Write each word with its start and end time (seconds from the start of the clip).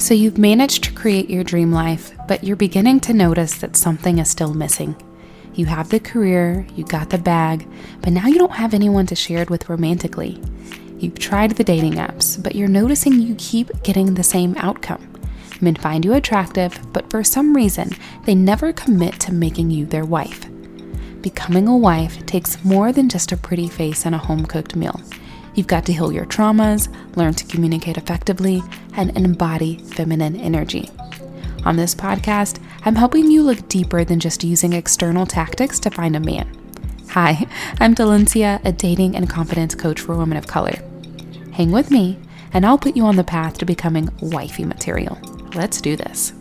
So 0.00 0.14
you've 0.14 0.38
managed 0.38 0.84
to 0.84 0.92
create 0.92 1.28
your 1.28 1.44
dream 1.44 1.72
life, 1.72 2.12
but 2.26 2.42
you're 2.42 2.56
beginning 2.56 3.00
to 3.00 3.12
notice 3.12 3.58
that 3.58 3.76
something 3.76 4.18
is 4.18 4.30
still 4.30 4.54
missing. 4.54 4.96
You 5.54 5.66
have 5.66 5.90
the 5.90 6.00
career, 6.00 6.66
you 6.74 6.84
got 6.84 7.10
the 7.10 7.18
bag, 7.18 7.68
but 8.00 8.14
now 8.14 8.26
you 8.26 8.38
don't 8.38 8.50
have 8.54 8.72
anyone 8.72 9.04
to 9.06 9.14
share 9.14 9.42
it 9.42 9.50
with 9.50 9.68
romantically. 9.68 10.40
You've 10.98 11.18
tried 11.18 11.50
the 11.50 11.64
dating 11.64 11.96
apps, 11.96 12.42
but 12.42 12.54
you're 12.54 12.66
noticing 12.66 13.20
you 13.20 13.34
keep 13.36 13.82
getting 13.82 14.14
the 14.14 14.22
same 14.22 14.56
outcome. 14.56 15.06
Men 15.60 15.74
find 15.74 16.02
you 16.02 16.14
attractive, 16.14 16.80
but 16.94 17.10
for 17.10 17.22
some 17.22 17.54
reason, 17.54 17.90
they 18.24 18.34
never 18.34 18.72
commit 18.72 19.20
to 19.20 19.34
making 19.34 19.70
you 19.70 19.84
their 19.84 20.06
wife. 20.06 20.46
Becoming 21.20 21.68
a 21.68 21.76
wife 21.76 22.24
takes 22.24 22.64
more 22.64 22.90
than 22.90 23.10
just 23.10 23.32
a 23.32 23.36
pretty 23.36 23.68
face 23.68 24.06
and 24.06 24.14
a 24.14 24.18
home 24.18 24.46
cooked 24.46 24.74
meal. 24.74 24.98
You've 25.54 25.66
got 25.66 25.84
to 25.86 25.92
heal 25.92 26.12
your 26.12 26.26
traumas, 26.26 26.88
learn 27.16 27.34
to 27.34 27.44
communicate 27.46 27.96
effectively, 27.96 28.62
and 28.96 29.16
embody 29.16 29.78
feminine 29.78 30.36
energy. 30.36 30.90
On 31.64 31.76
this 31.76 31.94
podcast, 31.94 32.62
I'm 32.84 32.94
helping 32.94 33.30
you 33.30 33.42
look 33.42 33.68
deeper 33.68 34.04
than 34.04 34.20
just 34.20 34.44
using 34.44 34.72
external 34.72 35.26
tactics 35.26 35.80
to 35.80 35.90
find 35.90 36.14
a 36.14 36.20
man. 36.20 36.48
Hi, 37.10 37.46
I'm 37.80 37.94
Dalencia, 37.94 38.64
a 38.64 38.70
dating 38.70 39.16
and 39.16 39.28
confidence 39.28 39.74
coach 39.74 40.00
for 40.00 40.16
women 40.16 40.38
of 40.38 40.46
color. 40.46 40.78
Hang 41.52 41.72
with 41.72 41.90
me, 41.90 42.18
and 42.52 42.64
I'll 42.64 42.78
put 42.78 42.96
you 42.96 43.04
on 43.04 43.16
the 43.16 43.24
path 43.24 43.58
to 43.58 43.64
becoming 43.64 44.08
wifey 44.22 44.64
material. 44.64 45.18
Let's 45.54 45.80
do 45.80 45.96
this. 45.96 46.32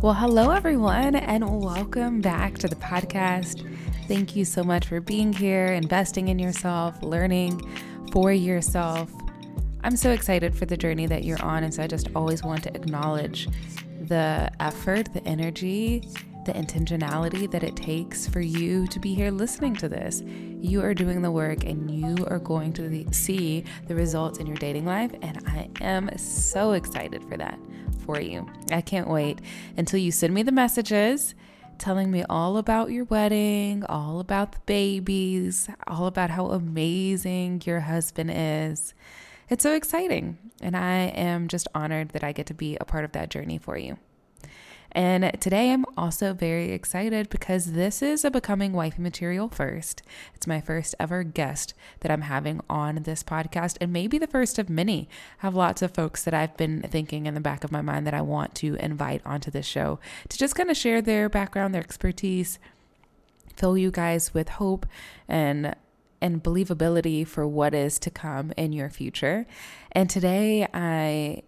Well, 0.00 0.14
hello, 0.14 0.50
everyone, 0.50 1.16
and 1.16 1.60
welcome 1.60 2.20
back 2.20 2.58
to 2.58 2.68
the 2.68 2.76
podcast. 2.76 3.68
Thank 4.06 4.36
you 4.36 4.44
so 4.44 4.62
much 4.62 4.86
for 4.86 5.00
being 5.00 5.32
here, 5.32 5.66
investing 5.66 6.28
in 6.28 6.38
yourself, 6.38 7.02
learning 7.02 7.60
for 8.14 8.32
yourself. 8.32 9.12
I'm 9.82 9.96
so 9.96 10.12
excited 10.12 10.54
for 10.54 10.66
the 10.66 10.76
journey 10.76 11.06
that 11.06 11.24
you're 11.24 11.42
on. 11.42 11.64
And 11.64 11.74
so 11.74 11.82
I 11.82 11.88
just 11.88 12.08
always 12.14 12.44
want 12.44 12.62
to 12.62 12.72
acknowledge 12.72 13.48
the 14.02 14.52
effort, 14.60 15.12
the 15.12 15.26
energy, 15.26 16.08
the 16.46 16.52
intentionality 16.52 17.50
that 17.50 17.64
it 17.64 17.74
takes 17.74 18.28
for 18.28 18.40
you 18.40 18.86
to 18.86 19.00
be 19.00 19.14
here 19.14 19.32
listening 19.32 19.74
to 19.76 19.88
this. 19.88 20.22
You 20.24 20.80
are 20.80 20.94
doing 20.94 21.22
the 21.22 21.30
work 21.32 21.64
and 21.64 21.90
you 21.90 22.24
are 22.26 22.38
going 22.38 22.72
to 22.74 23.12
see 23.12 23.64
the 23.88 23.96
results 23.96 24.38
in 24.38 24.46
your 24.46 24.58
dating 24.58 24.86
life. 24.86 25.10
And 25.20 25.42
I 25.48 25.68
am 25.80 26.16
so 26.16 26.72
excited 26.72 27.24
for 27.24 27.36
that 27.36 27.58
for 28.06 28.20
you. 28.20 28.48
I 28.70 28.80
can't 28.80 29.08
wait 29.08 29.40
until 29.76 29.98
you 29.98 30.12
send 30.12 30.32
me 30.32 30.44
the 30.44 30.52
messages 30.52 31.34
telling 31.78 32.10
me 32.10 32.24
all 32.28 32.56
about 32.56 32.90
your 32.90 33.04
wedding, 33.04 33.84
all 33.84 34.20
about 34.20 34.52
the 34.52 34.60
babies, 34.66 35.68
all 35.86 36.06
about 36.06 36.30
how 36.30 36.46
amazing 36.46 37.62
your 37.64 37.80
husband 37.80 38.30
is. 38.32 38.94
It's 39.48 39.62
so 39.62 39.74
exciting. 39.74 40.38
And 40.60 40.76
I 40.76 41.12
am 41.14 41.48
just 41.48 41.68
honored 41.74 42.10
that 42.10 42.24
I 42.24 42.32
get 42.32 42.46
to 42.46 42.54
be 42.54 42.76
a 42.80 42.84
part 42.84 43.04
of 43.04 43.12
that 43.12 43.30
journey 43.30 43.58
for 43.58 43.76
you. 43.76 43.98
And 44.94 45.32
today 45.40 45.72
I'm 45.72 45.84
also 45.96 46.32
very 46.32 46.70
excited 46.70 47.28
because 47.28 47.72
this 47.72 48.00
is 48.00 48.24
a 48.24 48.30
Becoming 48.30 48.72
Wifey 48.72 49.02
material 49.02 49.48
first. 49.48 50.02
It's 50.34 50.46
my 50.46 50.60
first 50.60 50.94
ever 51.00 51.24
guest 51.24 51.74
that 52.00 52.12
I'm 52.12 52.22
having 52.22 52.60
on 52.70 53.02
this 53.02 53.24
podcast, 53.24 53.76
and 53.80 53.92
maybe 53.92 54.18
the 54.18 54.28
first 54.28 54.56
of 54.58 54.70
many. 54.70 55.08
I 55.42 55.46
have 55.46 55.54
lots 55.56 55.82
of 55.82 55.92
folks 55.92 56.22
that 56.22 56.34
I've 56.34 56.56
been 56.56 56.82
thinking 56.82 57.26
in 57.26 57.34
the 57.34 57.40
back 57.40 57.64
of 57.64 57.72
my 57.72 57.82
mind 57.82 58.06
that 58.06 58.14
I 58.14 58.20
want 58.20 58.54
to 58.56 58.76
invite 58.76 59.20
onto 59.24 59.50
this 59.50 59.66
show 59.66 59.98
to 60.28 60.38
just 60.38 60.54
kind 60.54 60.70
of 60.70 60.76
share 60.76 61.02
their 61.02 61.28
background, 61.28 61.74
their 61.74 61.82
expertise, 61.82 62.60
fill 63.56 63.76
you 63.76 63.90
guys 63.90 64.32
with 64.32 64.48
hope 64.48 64.86
and 65.28 65.74
and 66.20 66.42
believability 66.42 67.26
for 67.26 67.46
what 67.46 67.74
is 67.74 67.98
to 67.98 68.10
come 68.10 68.52
in 68.56 68.72
your 68.72 68.88
future. 68.88 69.46
And 69.92 70.08
today 70.08 70.66
I 70.72 71.42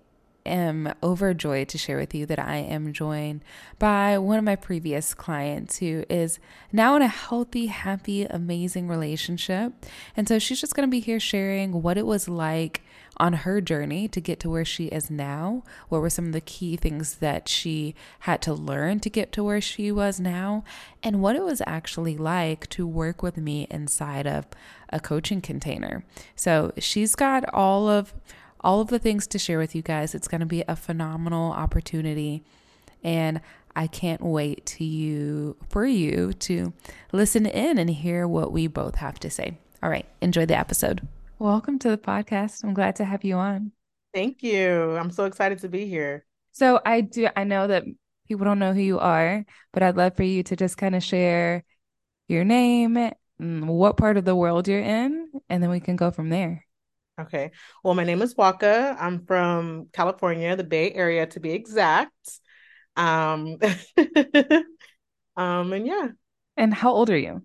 am 0.46 0.94
overjoyed 1.02 1.68
to 1.68 1.78
share 1.78 1.98
with 1.98 2.14
you 2.14 2.26
that 2.26 2.38
I 2.38 2.56
am 2.56 2.92
joined 2.92 3.42
by 3.78 4.18
one 4.18 4.38
of 4.38 4.44
my 4.44 4.56
previous 4.56 5.14
clients 5.14 5.78
who 5.78 6.04
is 6.08 6.38
now 6.72 6.96
in 6.96 7.02
a 7.02 7.08
healthy, 7.08 7.66
happy, 7.66 8.24
amazing 8.24 8.88
relationship. 8.88 9.72
And 10.16 10.26
so 10.26 10.38
she's 10.38 10.60
just 10.60 10.74
going 10.74 10.88
to 10.88 10.90
be 10.90 11.00
here 11.00 11.20
sharing 11.20 11.82
what 11.82 11.98
it 11.98 12.06
was 12.06 12.28
like 12.28 12.82
on 13.18 13.32
her 13.32 13.60
journey 13.60 14.08
to 14.08 14.20
get 14.20 14.40
to 14.40 14.50
where 14.50 14.64
she 14.64 14.86
is 14.86 15.10
now. 15.10 15.62
What 15.88 16.00
were 16.00 16.10
some 16.10 16.26
of 16.26 16.32
the 16.32 16.40
key 16.40 16.76
things 16.76 17.16
that 17.16 17.48
she 17.48 17.94
had 18.20 18.42
to 18.42 18.52
learn 18.52 19.00
to 19.00 19.10
get 19.10 19.32
to 19.32 19.44
where 19.44 19.60
she 19.60 19.90
was 19.90 20.20
now? 20.20 20.64
And 21.02 21.22
what 21.22 21.36
it 21.36 21.42
was 21.42 21.62
actually 21.66 22.16
like 22.16 22.68
to 22.70 22.86
work 22.86 23.22
with 23.22 23.36
me 23.36 23.66
inside 23.70 24.26
of 24.26 24.46
a 24.90 25.00
coaching 25.00 25.40
container. 25.40 26.04
So 26.34 26.72
she's 26.78 27.14
got 27.14 27.48
all 27.54 27.88
of 27.88 28.14
all 28.66 28.80
of 28.80 28.88
the 28.88 28.98
things 28.98 29.28
to 29.28 29.38
share 29.38 29.58
with 29.58 29.76
you 29.76 29.80
guys. 29.80 30.12
It's 30.12 30.26
going 30.26 30.40
to 30.40 30.46
be 30.46 30.64
a 30.66 30.74
phenomenal 30.74 31.52
opportunity. 31.52 32.42
And 33.04 33.40
I 33.76 33.86
can't 33.86 34.20
wait 34.20 34.66
to 34.66 34.84
you 34.84 35.56
for 35.68 35.86
you 35.86 36.32
to 36.32 36.72
listen 37.12 37.46
in 37.46 37.78
and 37.78 37.88
hear 37.88 38.26
what 38.26 38.50
we 38.50 38.66
both 38.66 38.96
have 38.96 39.20
to 39.20 39.30
say. 39.30 39.56
All 39.84 39.88
right, 39.88 40.04
enjoy 40.20 40.46
the 40.46 40.58
episode. 40.58 41.06
Welcome 41.38 41.78
to 41.78 41.90
the 41.90 41.96
podcast. 41.96 42.64
I'm 42.64 42.74
glad 42.74 42.96
to 42.96 43.04
have 43.04 43.22
you 43.22 43.36
on. 43.36 43.70
Thank 44.12 44.42
you. 44.42 44.96
I'm 44.96 45.12
so 45.12 45.26
excited 45.26 45.60
to 45.60 45.68
be 45.68 45.86
here. 45.86 46.24
So 46.50 46.80
I 46.84 47.02
do 47.02 47.28
I 47.36 47.44
know 47.44 47.68
that 47.68 47.84
people 48.26 48.46
don't 48.46 48.58
know 48.58 48.72
who 48.72 48.80
you 48.80 48.98
are, 48.98 49.44
but 49.72 49.84
I'd 49.84 49.96
love 49.96 50.16
for 50.16 50.24
you 50.24 50.42
to 50.42 50.56
just 50.56 50.76
kind 50.76 50.96
of 50.96 51.04
share 51.04 51.62
your 52.26 52.42
name, 52.42 53.12
what 53.38 53.96
part 53.96 54.16
of 54.16 54.24
the 54.24 54.34
world 54.34 54.66
you're 54.66 54.80
in, 54.80 55.30
and 55.48 55.62
then 55.62 55.70
we 55.70 55.78
can 55.78 55.94
go 55.94 56.10
from 56.10 56.30
there. 56.30 56.65
Okay. 57.18 57.50
Well, 57.82 57.94
my 57.94 58.04
name 58.04 58.20
is 58.20 58.34
Nwaka. 58.34 58.94
I'm 59.00 59.24
from 59.24 59.88
California, 59.92 60.54
the 60.54 60.64
Bay 60.64 60.92
Area 60.92 61.26
to 61.28 61.40
be 61.40 61.52
exact. 61.52 62.12
Um, 62.94 63.56
um, 65.36 65.72
and 65.72 65.86
yeah. 65.86 66.08
And 66.58 66.74
how 66.74 66.92
old 66.92 67.08
are 67.08 67.16
you? 67.16 67.42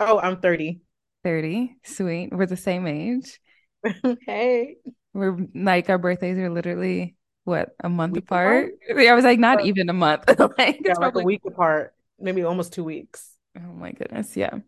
Oh, 0.00 0.18
I'm 0.18 0.40
30. 0.40 0.80
30. 1.24 1.76
Sweet. 1.84 2.30
We're 2.32 2.46
the 2.46 2.56
same 2.56 2.86
age. 2.86 3.38
hey. 4.26 4.76
We're 5.12 5.46
like 5.54 5.90
our 5.90 5.98
birthdays 5.98 6.38
are 6.38 6.50
literally 6.50 7.16
what 7.44 7.70
a 7.82 7.88
month 7.88 8.16
apart. 8.16 8.72
apart. 8.90 9.06
I 9.06 9.14
was 9.14 9.24
like, 9.24 9.38
not 9.38 9.64
even 9.64 9.88
a 9.88 9.94
month. 9.94 10.24
like, 10.58 10.80
yeah, 10.84 10.94
like 10.98 11.14
a 11.14 11.20
week 11.20 11.42
apart, 11.46 11.94
maybe 12.18 12.42
almost 12.42 12.72
two 12.72 12.84
weeks. 12.84 13.30
Oh 13.56 13.72
my 13.72 13.92
goodness. 13.92 14.36
Yeah. 14.36 14.58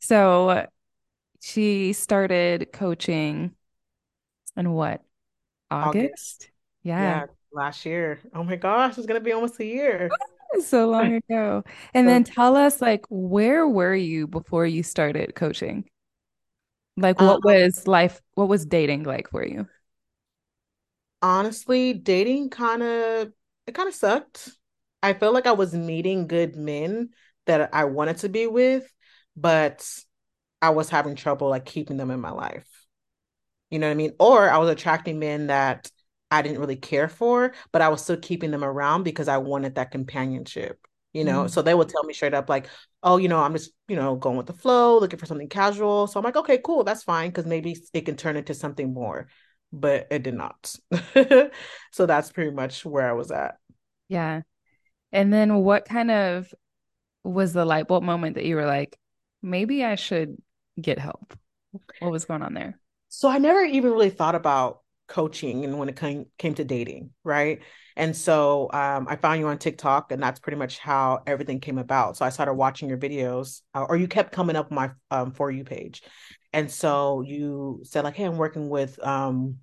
So 0.00 0.66
she 1.40 1.92
started 1.92 2.68
coaching 2.72 3.54
in 4.58 4.72
what? 4.72 5.02
August? 5.70 5.96
August. 5.96 6.50
Yeah. 6.82 7.02
yeah. 7.02 7.26
Last 7.52 7.86
year. 7.86 8.20
Oh 8.34 8.44
my 8.44 8.56
gosh, 8.56 8.98
it's 8.98 9.06
gonna 9.06 9.20
be 9.20 9.32
almost 9.32 9.58
a 9.60 9.64
year. 9.64 10.10
so 10.60 10.88
long 10.88 11.14
ago. 11.30 11.64
And 11.94 12.06
so, 12.06 12.10
then 12.10 12.24
tell 12.24 12.56
us 12.56 12.80
like 12.80 13.04
where 13.08 13.66
were 13.66 13.94
you 13.94 14.26
before 14.26 14.66
you 14.66 14.82
started 14.82 15.34
coaching? 15.34 15.88
Like 16.96 17.20
what 17.20 17.36
um, 17.36 17.40
was 17.44 17.86
life 17.86 18.20
what 18.34 18.48
was 18.48 18.66
dating 18.66 19.04
like 19.04 19.30
for 19.30 19.44
you? 19.46 19.66
Honestly, 21.22 21.94
dating 21.94 22.50
kind 22.50 22.82
of 22.82 23.32
it 23.66 23.74
kind 23.74 23.88
of 23.88 23.94
sucked. 23.94 24.50
I 25.02 25.14
felt 25.14 25.34
like 25.34 25.46
I 25.46 25.52
was 25.52 25.74
meeting 25.74 26.26
good 26.26 26.56
men 26.56 27.10
that 27.46 27.70
I 27.72 27.84
wanted 27.84 28.18
to 28.18 28.28
be 28.28 28.46
with, 28.46 28.92
but 29.36 29.88
I 30.60 30.70
was 30.70 30.88
having 30.88 31.14
trouble 31.14 31.48
like 31.48 31.64
keeping 31.64 31.96
them 31.96 32.10
in 32.10 32.20
my 32.20 32.30
life. 32.30 32.67
You 33.70 33.78
know 33.78 33.86
what 33.86 33.92
I 33.92 33.96
mean? 33.96 34.12
Or 34.18 34.48
I 34.48 34.58
was 34.58 34.70
attracting 34.70 35.18
men 35.18 35.48
that 35.48 35.90
I 36.30 36.42
didn't 36.42 36.60
really 36.60 36.76
care 36.76 37.08
for, 37.08 37.52
but 37.72 37.82
I 37.82 37.88
was 37.88 38.02
still 38.02 38.16
keeping 38.16 38.50
them 38.50 38.64
around 38.64 39.02
because 39.02 39.28
I 39.28 39.38
wanted 39.38 39.74
that 39.76 39.90
companionship. 39.90 40.78
You 41.14 41.24
know, 41.24 41.44
mm 41.44 41.50
so 41.50 41.62
they 41.62 41.74
would 41.74 41.88
tell 41.88 42.04
me 42.04 42.12
straight 42.12 42.34
up, 42.34 42.50
like, 42.50 42.68
oh, 43.02 43.16
you 43.16 43.28
know, 43.28 43.40
I'm 43.40 43.54
just, 43.54 43.72
you 43.88 43.96
know, 43.96 44.14
going 44.14 44.36
with 44.36 44.46
the 44.46 44.52
flow, 44.52 44.98
looking 44.98 45.18
for 45.18 45.26
something 45.26 45.48
casual. 45.48 46.06
So 46.06 46.20
I'm 46.20 46.24
like, 46.24 46.36
okay, 46.36 46.58
cool, 46.62 46.84
that's 46.84 47.02
fine, 47.02 47.30
because 47.30 47.46
maybe 47.46 47.76
it 47.94 48.02
can 48.02 48.16
turn 48.16 48.36
into 48.36 48.52
something 48.54 48.92
more. 48.92 49.28
But 49.72 50.06
it 50.10 50.22
did 50.22 50.34
not. 50.34 50.74
so 51.92 52.06
that's 52.06 52.30
pretty 52.30 52.50
much 52.50 52.84
where 52.84 53.08
I 53.08 53.12
was 53.12 53.30
at. 53.30 53.56
Yeah. 54.08 54.42
And 55.10 55.32
then 55.32 55.56
what 55.56 55.86
kind 55.86 56.10
of 56.10 56.52
was 57.24 57.52
the 57.52 57.64
light 57.64 57.88
bulb 57.88 58.02
moment 58.02 58.34
that 58.36 58.44
you 58.44 58.56
were 58.56 58.66
like, 58.66 58.96
maybe 59.42 59.84
I 59.84 59.94
should 59.94 60.36
get 60.80 60.98
help? 60.98 61.36
What 62.00 62.12
was 62.12 62.26
going 62.26 62.42
on 62.42 62.54
there? 62.54 62.78
So 63.08 63.28
I 63.28 63.38
never 63.38 63.62
even 63.62 63.90
really 63.92 64.10
thought 64.10 64.34
about 64.34 64.80
coaching 65.06 65.64
and 65.64 65.78
when 65.78 65.88
it 65.88 65.96
came 65.96 66.26
came 66.36 66.54
to 66.54 66.64
dating, 66.64 67.10
right? 67.24 67.60
And 67.96 68.14
so 68.16 68.70
um, 68.72 69.06
I 69.08 69.16
found 69.16 69.40
you 69.40 69.48
on 69.48 69.58
TikTok, 69.58 70.12
and 70.12 70.22
that's 70.22 70.38
pretty 70.38 70.58
much 70.58 70.78
how 70.78 71.22
everything 71.26 71.60
came 71.60 71.78
about. 71.78 72.16
So 72.16 72.24
I 72.24 72.28
started 72.28 72.54
watching 72.54 72.88
your 72.88 72.98
videos, 72.98 73.62
uh, 73.74 73.86
or 73.88 73.96
you 73.96 74.06
kept 74.06 74.32
coming 74.32 74.54
up 74.56 74.70
my 74.70 74.90
um, 75.10 75.32
for 75.32 75.50
you 75.50 75.64
page, 75.64 76.02
and 76.52 76.70
so 76.70 77.22
you 77.22 77.80
said 77.84 78.04
like, 78.04 78.14
"Hey, 78.14 78.24
I'm 78.24 78.36
working 78.36 78.68
with 78.68 79.02
um, 79.04 79.56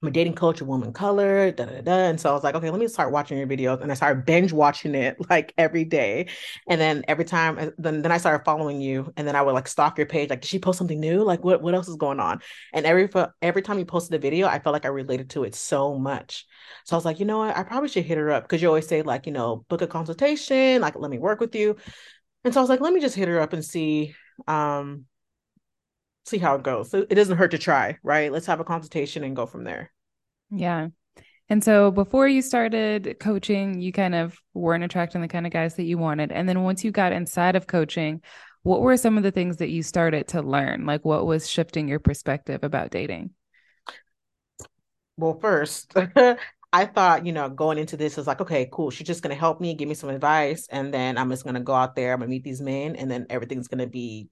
I'm 0.00 0.08
a 0.08 0.10
dating 0.12 0.34
coach, 0.34 0.60
a 0.60 0.64
woman 0.64 0.92
color, 0.92 1.50
da 1.50 1.64
da 1.64 1.80
da. 1.80 1.92
And 1.92 2.20
so 2.20 2.30
I 2.30 2.32
was 2.32 2.44
like, 2.44 2.54
okay, 2.54 2.70
let 2.70 2.78
me 2.78 2.86
start 2.86 3.10
watching 3.10 3.36
your 3.36 3.48
videos. 3.48 3.80
And 3.82 3.90
I 3.90 3.94
started 3.94 4.24
binge 4.24 4.52
watching 4.52 4.94
it 4.94 5.16
like 5.30 5.52
every 5.58 5.84
day. 5.84 6.28
And 6.68 6.80
then 6.80 7.04
every 7.08 7.24
time, 7.24 7.58
uh, 7.58 7.70
then 7.78 8.02
then 8.02 8.12
I 8.12 8.18
started 8.18 8.44
following 8.44 8.80
you. 8.80 9.12
And 9.16 9.26
then 9.26 9.34
I 9.34 9.42
would 9.42 9.54
like 9.54 9.66
stalk 9.66 9.98
your 9.98 10.06
page. 10.06 10.30
Like, 10.30 10.42
did 10.42 10.48
she 10.48 10.60
post 10.60 10.78
something 10.78 11.00
new? 11.00 11.24
Like, 11.24 11.42
what 11.42 11.62
what 11.62 11.74
else 11.74 11.88
is 11.88 11.96
going 11.96 12.20
on? 12.20 12.40
And 12.72 12.86
every 12.86 13.08
every 13.42 13.62
time 13.62 13.80
you 13.80 13.84
posted 13.84 14.14
a 14.14 14.18
video, 14.20 14.46
I 14.46 14.60
felt 14.60 14.72
like 14.72 14.84
I 14.84 14.88
related 14.88 15.30
to 15.30 15.42
it 15.42 15.56
so 15.56 15.98
much. 15.98 16.46
So 16.84 16.94
I 16.94 16.98
was 16.98 17.04
like, 17.04 17.18
you 17.18 17.26
know 17.26 17.38
what? 17.38 17.56
I 17.56 17.64
probably 17.64 17.88
should 17.88 18.04
hit 18.04 18.18
her 18.18 18.30
up 18.30 18.44
because 18.44 18.62
you 18.62 18.68
always 18.68 18.86
say 18.86 19.02
like, 19.02 19.26
you 19.26 19.32
know, 19.32 19.64
book 19.68 19.82
a 19.82 19.88
consultation, 19.88 20.80
like 20.80 20.94
let 20.94 21.10
me 21.10 21.18
work 21.18 21.40
with 21.40 21.56
you. 21.56 21.74
And 22.44 22.54
so 22.54 22.60
I 22.60 22.62
was 22.62 22.70
like, 22.70 22.80
let 22.80 22.92
me 22.92 23.00
just 23.00 23.16
hit 23.16 23.26
her 23.26 23.40
up 23.40 23.52
and 23.52 23.64
see 23.64 24.14
um 24.46 25.06
see 26.28 26.38
how 26.38 26.54
it 26.54 26.62
goes. 26.62 26.90
So 26.90 27.06
it 27.08 27.14
doesn't 27.14 27.36
hurt 27.36 27.50
to 27.52 27.58
try, 27.58 27.98
right? 28.02 28.32
Let's 28.32 28.46
have 28.46 28.60
a 28.60 28.64
consultation 28.64 29.24
and 29.24 29.36
go 29.36 29.46
from 29.46 29.64
there. 29.64 29.92
Yeah. 30.50 30.88
And 31.50 31.64
so 31.64 31.90
before 31.90 32.28
you 32.28 32.42
started 32.42 33.16
coaching, 33.20 33.80
you 33.80 33.92
kind 33.92 34.14
of 34.14 34.38
weren't 34.52 34.84
attracting 34.84 35.22
the 35.22 35.28
kind 35.28 35.46
of 35.46 35.52
guys 35.52 35.76
that 35.76 35.84
you 35.84 35.96
wanted. 35.96 36.30
And 36.30 36.48
then 36.48 36.62
once 36.62 36.84
you 36.84 36.90
got 36.90 37.12
inside 37.12 37.56
of 37.56 37.66
coaching, 37.66 38.22
what 38.62 38.82
were 38.82 38.96
some 38.96 39.16
of 39.16 39.22
the 39.22 39.30
things 39.30 39.56
that 39.58 39.70
you 39.70 39.82
started 39.82 40.28
to 40.28 40.42
learn? 40.42 40.84
Like 40.84 41.04
what 41.04 41.26
was 41.26 41.48
shifting 41.48 41.88
your 41.88 42.00
perspective 42.00 42.62
about 42.62 42.90
dating? 42.90 43.30
Well, 45.16 45.38
first, 45.40 45.94
I 46.72 46.84
thought, 46.84 47.24
you 47.24 47.32
know, 47.32 47.48
going 47.48 47.78
into 47.78 47.96
this 47.96 48.18
is 48.18 48.26
like, 48.26 48.42
okay, 48.42 48.68
cool. 48.70 48.90
She's 48.90 49.06
just 49.06 49.22
going 49.22 49.34
to 49.34 49.40
help 49.40 49.60
me, 49.60 49.74
give 49.74 49.88
me 49.88 49.94
some 49.94 50.10
advice. 50.10 50.66
And 50.70 50.92
then 50.92 51.16
I'm 51.16 51.30
just 51.30 51.44
going 51.44 51.54
to 51.54 51.60
go 51.60 51.72
out 51.72 51.96
there, 51.96 52.12
I'm 52.12 52.18
going 52.18 52.28
to 52.28 52.30
meet 52.30 52.44
these 52.44 52.60
men, 52.60 52.94
and 52.94 53.10
then 53.10 53.26
everything's 53.30 53.68
going 53.68 53.78
to 53.78 53.86
be 53.86 54.28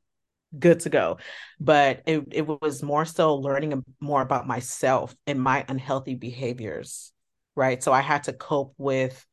good 0.56 0.80
to 0.80 0.90
go. 0.90 1.18
But 1.60 2.02
it, 2.06 2.24
it 2.32 2.46
was 2.46 2.82
more 2.82 3.04
so 3.04 3.36
learning 3.36 3.84
more 4.00 4.22
about 4.22 4.46
myself 4.46 5.14
and 5.26 5.40
my 5.40 5.64
unhealthy 5.68 6.14
behaviors, 6.14 7.12
right? 7.54 7.82
So 7.82 7.92
I 7.92 8.00
had 8.00 8.24
to 8.24 8.32
cope 8.32 8.74
with 8.78 9.24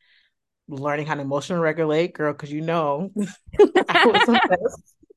learning 0.68 1.08
how 1.08 1.16
to 1.16 1.22
emotionally 1.22 1.62
regulate, 1.62 2.14
girl, 2.14 2.34
because 2.34 2.52
you 2.52 2.62
know, 2.62 3.12
I, 3.90 4.40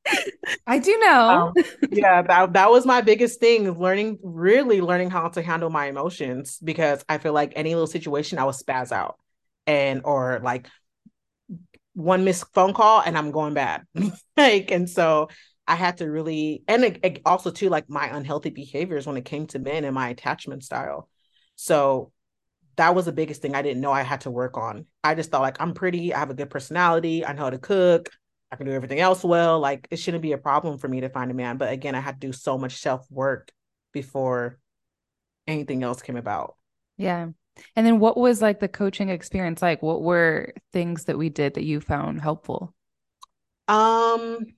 I 0.67 0.79
do 0.79 0.99
know. 0.99 1.53
Um, 1.57 1.65
yeah, 1.91 2.23
that, 2.23 2.53
that 2.53 2.71
was 2.71 2.87
my 2.87 3.01
biggest 3.01 3.41
thing, 3.41 3.71
learning, 3.79 4.19
really 4.23 4.81
learning 4.81 5.11
how 5.11 5.29
to 5.29 5.43
handle 5.43 5.71
my 5.71 5.87
emotions 5.87 6.59
because 6.63 7.05
I 7.09 7.19
feel 7.19 7.33
like 7.33 7.53
any 7.57 7.75
little 7.75 7.87
situation 7.87 8.39
I 8.39 8.45
would 8.45 8.55
spaz 8.55 8.93
out 8.93 9.19
and 9.67 10.03
or 10.05 10.41
like 10.43 10.69
one 11.95 12.25
missed 12.25 12.45
phone 12.53 12.75
call 12.75 13.01
and 13.01 13.17
I'm 13.17 13.31
going 13.31 13.55
bad. 13.55 13.83
like, 14.37 14.71
and 14.71 14.89
so 14.89 15.29
I 15.69 15.75
had 15.75 15.99
to 15.99 16.11
really, 16.11 16.63
and 16.69 16.85
it, 16.85 17.01
it 17.03 17.23
also 17.27 17.51
too, 17.51 17.69
like 17.69 17.89
my 17.91 18.07
unhealthy 18.07 18.51
behaviors 18.51 19.07
when 19.07 19.17
it 19.17 19.25
came 19.25 19.47
to 19.49 19.59
men 19.59 19.85
and 19.85 19.95
my 19.95 20.09
attachment 20.09 20.65
style. 20.65 21.09
So 21.57 22.13
that 22.77 22.95
was 22.95 23.07
the 23.07 23.13
biggest 23.13 23.43
thing 23.43 23.55
I 23.55 23.63
didn't 23.63 23.81
know 23.81 23.93
I 23.93 24.03
had 24.03 24.23
to 24.23 24.31
work 24.31 24.57
on. 24.57 24.87
I 25.03 25.15
just 25.15 25.31
thought 25.31 25.43
like 25.43 25.61
I'm 25.61 25.75
pretty, 25.75 26.15
I 26.15 26.19
have 26.19 26.31
a 26.31 26.35
good 26.35 26.51
personality, 26.51 27.25
I 27.25 27.33
know 27.33 27.45
how 27.45 27.51
to 27.51 27.59
cook, 27.59 28.11
I 28.53 28.57
can 28.57 28.67
do 28.67 28.73
everything 28.73 29.01
else 29.01 29.25
well. 29.25 29.59
Like 29.59 29.89
it 29.91 29.97
shouldn't 29.97 30.23
be 30.23 30.33
a 30.33 30.39
problem 30.39 30.79
for 30.79 30.89
me 30.89 31.01
to 31.01 31.09
find 31.09 31.31
a 31.31 31.35
man. 31.35 31.57
But 31.57 31.73
again, 31.73 31.95
I 31.95 32.01
had 32.01 32.21
to 32.21 32.27
do 32.27 32.33
so 32.33 32.59
much 32.59 32.77
self 32.77 33.11
work 33.11 33.51
before 33.93 34.59
anything 35.47 35.83
else 35.83 36.03
came 36.03 36.17
about. 36.17 36.57
Yeah. 36.97 37.29
And 37.75 37.87
then 37.87 37.99
what 37.99 38.17
was 38.17 38.43
like 38.43 38.61
the 38.61 38.69
coaching 38.69 39.09
experience 39.09 39.63
like? 39.63 39.83
What 39.83 40.03
were 40.03 40.53
things 40.73 41.05
that 41.05 41.19
we 41.19 41.31
did 41.31 41.55
that 41.55 41.65
you 41.65 41.81
found 41.81 42.21
helpful? 42.21 42.75
Um 43.67 44.56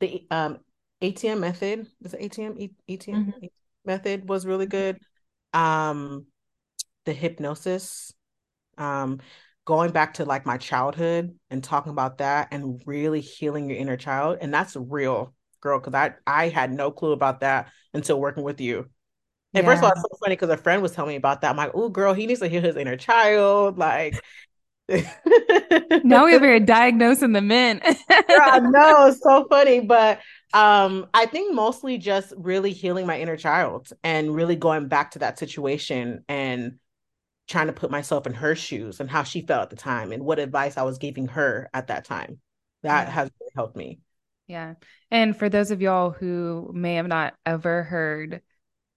the 0.00 0.26
um 0.30 0.58
ATM 1.02 1.40
method 1.40 1.86
is 2.04 2.14
it 2.14 2.20
ATM 2.20 2.70
ATM 2.88 3.14
mm-hmm. 3.14 3.46
method 3.84 4.28
was 4.28 4.46
really 4.46 4.66
good. 4.66 4.98
Um, 5.52 6.26
the 7.04 7.12
hypnosis, 7.12 8.12
um, 8.78 9.20
going 9.64 9.92
back 9.92 10.14
to 10.14 10.24
like 10.24 10.46
my 10.46 10.56
childhood 10.56 11.36
and 11.50 11.62
talking 11.62 11.92
about 11.92 12.18
that 12.18 12.48
and 12.50 12.82
really 12.86 13.20
healing 13.20 13.68
your 13.68 13.78
inner 13.78 13.96
child, 13.96 14.38
and 14.40 14.52
that's 14.52 14.76
real, 14.76 15.34
girl. 15.60 15.78
Because 15.78 15.94
I 15.94 16.14
I 16.26 16.48
had 16.48 16.72
no 16.72 16.90
clue 16.90 17.12
about 17.12 17.40
that 17.40 17.70
until 17.94 18.20
working 18.20 18.44
with 18.44 18.60
you. 18.60 18.88
And 19.54 19.64
yeah. 19.64 19.70
first 19.70 19.78
of 19.78 19.84
all, 19.84 19.92
it's 19.92 20.02
so 20.02 20.18
funny 20.22 20.34
because 20.34 20.50
a 20.50 20.56
friend 20.56 20.82
was 20.82 20.92
telling 20.92 21.10
me 21.10 21.16
about 21.16 21.40
that. 21.40 21.50
I'm 21.50 21.56
like, 21.56 21.70
oh, 21.72 21.88
girl, 21.88 22.12
he 22.12 22.26
needs 22.26 22.40
to 22.40 22.48
heal 22.48 22.60
his 22.60 22.76
inner 22.76 22.96
child. 22.96 23.78
Like, 23.78 24.22
now 26.04 26.26
we 26.26 26.32
have 26.32 26.42
are 26.42 26.60
diagnosing 26.60 27.32
the 27.32 27.40
men. 27.42 27.80
no, 27.84 29.06
it's 29.06 29.20
so 29.20 29.46
funny. 29.50 29.80
But 29.80 30.20
um, 30.54 31.06
I 31.12 31.26
think 31.26 31.54
mostly 31.54 31.98
just 31.98 32.32
really 32.36 32.72
healing 32.72 33.06
my 33.06 33.18
inner 33.18 33.36
child 33.36 33.88
and 34.04 34.34
really 34.34 34.56
going 34.56 34.88
back 34.88 35.12
to 35.12 35.18
that 35.20 35.38
situation 35.38 36.24
and 36.28 36.78
trying 37.48 37.66
to 37.66 37.72
put 37.72 37.90
myself 37.90 38.26
in 38.26 38.34
her 38.34 38.54
shoes 38.54 39.00
and 39.00 39.10
how 39.10 39.22
she 39.22 39.42
felt 39.42 39.62
at 39.62 39.70
the 39.70 39.76
time 39.76 40.12
and 40.12 40.24
what 40.24 40.38
advice 40.38 40.76
I 40.76 40.82
was 40.82 40.98
giving 40.98 41.28
her 41.28 41.68
at 41.74 41.88
that 41.88 42.04
time. 42.04 42.38
That 42.82 43.08
yeah. 43.08 43.12
has 43.12 43.30
really 43.40 43.52
helped 43.56 43.76
me. 43.76 44.00
Yeah. 44.46 44.74
And 45.10 45.36
for 45.36 45.48
those 45.48 45.70
of 45.72 45.80
y'all 45.80 46.10
who 46.10 46.70
may 46.72 46.94
have 46.94 47.08
not 47.08 47.34
ever 47.44 47.82
heard 47.82 48.42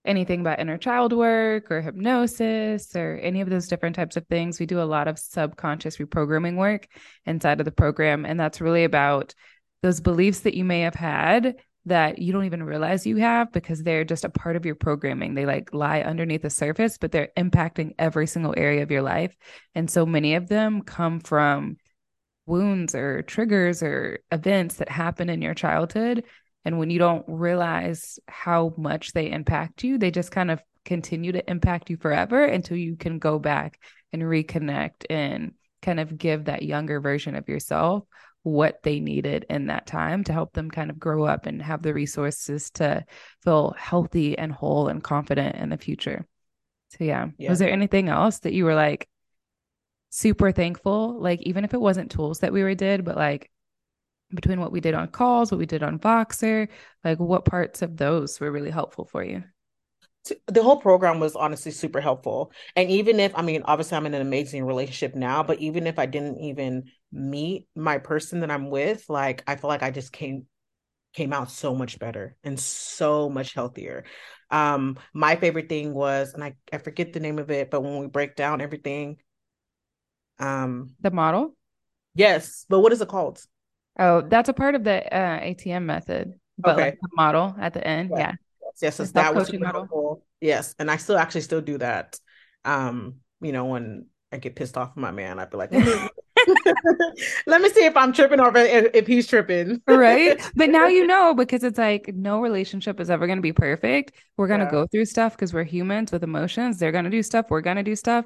anything 0.05 0.41
about 0.41 0.59
inner 0.59 0.77
child 0.77 1.13
work 1.13 1.69
or 1.71 1.81
hypnosis 1.81 2.95
or 2.95 3.19
any 3.21 3.41
of 3.41 3.49
those 3.49 3.67
different 3.67 3.95
types 3.95 4.17
of 4.17 4.25
things. 4.27 4.59
We 4.59 4.65
do 4.65 4.81
a 4.81 4.83
lot 4.83 5.07
of 5.07 5.19
subconscious 5.19 5.97
reprogramming 5.97 6.55
work 6.55 6.87
inside 7.25 7.59
of 7.59 7.65
the 7.65 7.71
program. 7.71 8.25
And 8.25 8.39
that's 8.39 8.61
really 8.61 8.83
about 8.83 9.33
those 9.81 10.01
beliefs 10.01 10.41
that 10.41 10.55
you 10.55 10.63
may 10.63 10.81
have 10.81 10.95
had 10.95 11.55
that 11.85 12.19
you 12.19 12.31
don't 12.31 12.45
even 12.45 12.63
realize 12.63 13.05
you 13.05 13.17
have 13.17 13.51
because 13.51 13.81
they're 13.81 14.03
just 14.03 14.25
a 14.25 14.29
part 14.29 14.55
of 14.55 14.65
your 14.65 14.75
programming. 14.75 15.33
They 15.33 15.45
like 15.45 15.73
lie 15.73 16.01
underneath 16.01 16.41
the 16.41 16.49
surface, 16.49 16.97
but 16.97 17.11
they're 17.11 17.31
impacting 17.37 17.93
every 17.97 18.27
single 18.27 18.53
area 18.55 18.83
of 18.83 18.91
your 18.91 19.01
life. 19.01 19.35
And 19.75 19.89
so 19.89 20.05
many 20.05 20.35
of 20.35 20.47
them 20.47 20.81
come 20.81 21.19
from 21.19 21.77
wounds 22.45 22.95
or 22.95 23.21
triggers 23.21 23.81
or 23.81 24.19
events 24.31 24.75
that 24.75 24.89
happen 24.89 25.29
in 25.29 25.41
your 25.41 25.53
childhood 25.53 26.25
and 26.69 26.77
when 26.77 26.91
you 26.91 26.99
don't 26.99 27.25
realize 27.27 28.19
how 28.27 28.75
much 28.77 29.13
they 29.13 29.31
impact 29.31 29.83
you, 29.83 29.97
they 29.97 30.11
just 30.11 30.29
kind 30.29 30.51
of 30.51 30.61
continue 30.85 31.31
to 31.31 31.49
impact 31.49 31.89
you 31.89 31.97
forever 31.97 32.45
until 32.45 32.77
you 32.77 32.95
can 32.95 33.17
go 33.17 33.39
back 33.39 33.79
and 34.13 34.21
reconnect 34.21 35.03
and 35.09 35.53
kind 35.81 35.99
of 35.99 36.15
give 36.15 36.45
that 36.45 36.61
younger 36.61 37.01
version 37.01 37.33
of 37.33 37.49
yourself 37.49 38.03
what 38.43 38.83
they 38.83 38.99
needed 38.99 39.47
in 39.49 39.65
that 39.65 39.87
time 39.87 40.23
to 40.25 40.31
help 40.31 40.53
them 40.53 40.69
kind 40.69 40.91
of 40.91 40.99
grow 40.99 41.25
up 41.25 41.47
and 41.47 41.59
have 41.59 41.81
the 41.81 41.91
resources 41.91 42.69
to 42.69 43.03
feel 43.43 43.73
healthy 43.75 44.37
and 44.37 44.51
whole 44.51 44.89
and 44.89 45.03
confident 45.03 45.55
in 45.55 45.69
the 45.69 45.77
future. 45.77 46.23
So 46.89 47.03
yeah. 47.03 47.29
yeah. 47.39 47.49
Was 47.49 47.57
there 47.57 47.71
anything 47.71 48.09
else 48.09 48.37
that 48.41 48.53
you 48.53 48.65
were 48.65 48.75
like 48.75 49.09
super 50.11 50.51
thankful? 50.51 51.19
Like 51.19 51.41
even 51.41 51.63
if 51.63 51.73
it 51.73 51.81
wasn't 51.81 52.11
tools 52.11 52.41
that 52.41 52.53
we 52.53 52.61
were 52.61 52.75
did, 52.75 53.03
but 53.03 53.15
like 53.15 53.49
between 54.33 54.59
what 54.59 54.71
we 54.71 54.79
did 54.79 54.93
on 54.93 55.07
calls, 55.07 55.51
what 55.51 55.59
we 55.59 55.65
did 55.65 55.83
on 55.83 55.99
Voxer, 55.99 56.67
like 57.03 57.19
what 57.19 57.45
parts 57.45 57.81
of 57.81 57.97
those 57.97 58.39
were 58.39 58.51
really 58.51 58.69
helpful 58.69 59.05
for 59.05 59.23
you? 59.23 59.43
The 60.47 60.61
whole 60.61 60.77
program 60.77 61.19
was 61.19 61.35
honestly 61.35 61.71
super 61.71 62.01
helpful. 62.01 62.51
And 62.75 62.91
even 62.91 63.19
if, 63.19 63.31
I 63.35 63.41
mean, 63.41 63.63
obviously 63.65 63.97
I'm 63.97 64.05
in 64.05 64.13
an 64.13 64.21
amazing 64.21 64.65
relationship 64.65 65.15
now, 65.15 65.41
but 65.43 65.59
even 65.59 65.87
if 65.87 65.97
I 65.97 66.05
didn't 66.05 66.39
even 66.39 66.91
meet 67.11 67.67
my 67.75 67.97
person 67.97 68.41
that 68.41 68.51
I'm 68.51 68.69
with, 68.69 69.05
like 69.09 69.43
I 69.47 69.55
feel 69.55 69.69
like 69.69 69.83
I 69.83 69.91
just 69.91 70.11
came 70.11 70.45
came 71.13 71.33
out 71.33 71.49
so 71.49 71.73
much 71.73 71.97
better 71.97 72.35
and 72.43 72.59
so 72.59 73.29
much 73.29 73.53
healthier. 73.53 74.05
Um, 74.51 74.99
my 75.13 75.35
favorite 75.35 75.67
thing 75.67 75.93
was, 75.93 76.33
and 76.33 76.43
I, 76.43 76.55
I 76.71 76.77
forget 76.77 77.13
the 77.13 77.19
name 77.19 77.39
of 77.39 77.49
it, 77.49 77.71
but 77.71 77.81
when 77.81 77.97
we 77.97 78.07
break 78.07 78.35
down 78.35 78.61
everything, 78.61 79.17
um, 80.37 80.91
the 81.01 81.09
model. 81.11 81.55
Yes, 82.13 82.65
but 82.69 82.79
what 82.79 82.93
is 82.93 83.01
it 83.01 83.07
called? 83.07 83.41
Oh, 83.99 84.21
that's 84.21 84.47
a 84.47 84.53
part 84.53 84.75
of 84.75 84.83
the 84.85 85.13
uh, 85.13 85.39
ATM 85.41 85.83
method, 85.83 86.33
but 86.57 86.75
okay. 86.75 86.81
like 86.85 86.99
the 87.01 87.09
model 87.15 87.53
at 87.59 87.73
the 87.73 87.85
end. 87.85 88.11
Yeah. 88.15 88.33
Yes, 88.81 88.97
yes, 88.97 89.11
that 89.11 89.35
was 89.35 89.51
model. 89.53 90.23
Yes, 90.39 90.73
and 90.79 90.89
I 90.89 90.95
still 90.95 91.17
actually 91.17 91.41
still 91.41 91.59
do 91.59 91.77
that. 91.79 92.17
Um, 92.63 93.15
you 93.41 93.51
know, 93.51 93.65
when 93.65 94.05
I 94.31 94.37
get 94.37 94.55
pissed 94.55 94.77
off 94.77 94.91
at 94.91 94.97
my 94.97 95.11
man, 95.11 95.37
I'd 95.37 95.49
be 95.49 95.57
like, 95.57 95.73
let 95.73 95.85
me, 95.85 96.09
let 97.45 97.61
me 97.61 97.69
see 97.69 97.85
if 97.85 97.97
I'm 97.97 98.13
tripping 98.13 98.39
or 98.39 98.55
if, 98.55 98.91
if 98.93 99.07
he's 99.07 99.27
tripping. 99.27 99.81
right. 99.87 100.41
But 100.55 100.69
now 100.69 100.87
you 100.87 101.05
know 101.05 101.33
because 101.33 101.63
it's 101.63 101.77
like 101.77 102.09
no 102.13 102.39
relationship 102.39 103.01
is 103.01 103.09
ever 103.09 103.27
going 103.27 103.37
to 103.37 103.43
be 103.43 103.53
perfect. 103.53 104.13
We're 104.37 104.47
going 104.47 104.61
to 104.61 104.65
yeah. 104.65 104.71
go 104.71 104.87
through 104.87 105.05
stuff 105.05 105.35
because 105.35 105.53
we're 105.53 105.63
humans 105.63 106.11
with 106.11 106.23
emotions. 106.23 106.77
They're 106.77 106.93
going 106.93 107.05
to 107.05 107.09
do 107.09 107.23
stuff. 107.23 107.47
We're 107.49 107.61
going 107.61 107.77
to 107.77 107.83
do 107.83 107.95
stuff. 107.95 108.25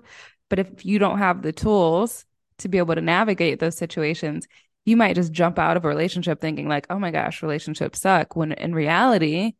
But 0.49 0.59
if 0.59 0.85
you 0.85 0.99
don't 0.99 1.17
have 1.17 1.41
the 1.41 1.51
tools 1.51 2.25
to 2.59 2.69
be 2.69 2.77
able 2.77 2.95
to 2.95 3.01
navigate 3.01 3.59
those 3.59 3.75
situations, 3.75 4.47
you 4.85 4.97
might 4.97 5.15
just 5.15 5.31
jump 5.31 5.57
out 5.57 5.77
of 5.77 5.85
a 5.85 5.87
relationship 5.87 6.41
thinking 6.41 6.67
like, 6.67 6.87
oh 6.89 6.99
my 6.99 7.11
gosh, 7.11 7.41
relationships 7.41 8.01
suck. 8.01 8.35
When 8.35 8.51
in 8.51 8.75
reality, 8.75 9.53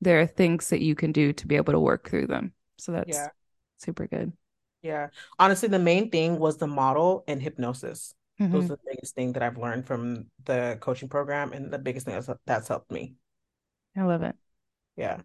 there 0.00 0.20
are 0.20 0.26
things 0.26 0.68
that 0.70 0.80
you 0.80 0.94
can 0.94 1.12
do 1.12 1.32
to 1.32 1.46
be 1.46 1.56
able 1.56 1.72
to 1.72 1.80
work 1.80 2.08
through 2.08 2.28
them. 2.28 2.52
So 2.78 2.92
that's 2.92 3.16
yeah. 3.16 3.28
super 3.78 4.06
good. 4.06 4.32
Yeah. 4.82 5.08
Honestly, 5.38 5.68
the 5.68 5.80
main 5.80 6.10
thing 6.10 6.38
was 6.38 6.56
the 6.58 6.68
model 6.68 7.24
and 7.26 7.42
hypnosis. 7.42 8.14
Mm-hmm. 8.40 8.52
Those 8.52 8.64
are 8.66 8.76
the 8.76 8.78
biggest 8.86 9.16
thing 9.16 9.32
that 9.32 9.42
I've 9.42 9.58
learned 9.58 9.86
from 9.86 10.26
the 10.44 10.78
coaching 10.80 11.08
program 11.08 11.52
and 11.52 11.72
the 11.72 11.78
biggest 11.78 12.06
thing 12.06 12.14
that's, 12.14 12.30
that's 12.46 12.68
helped 12.68 12.92
me. 12.92 13.14
I 13.96 14.02
love 14.02 14.22
it. 14.22 14.36
Yeah. 14.96 15.18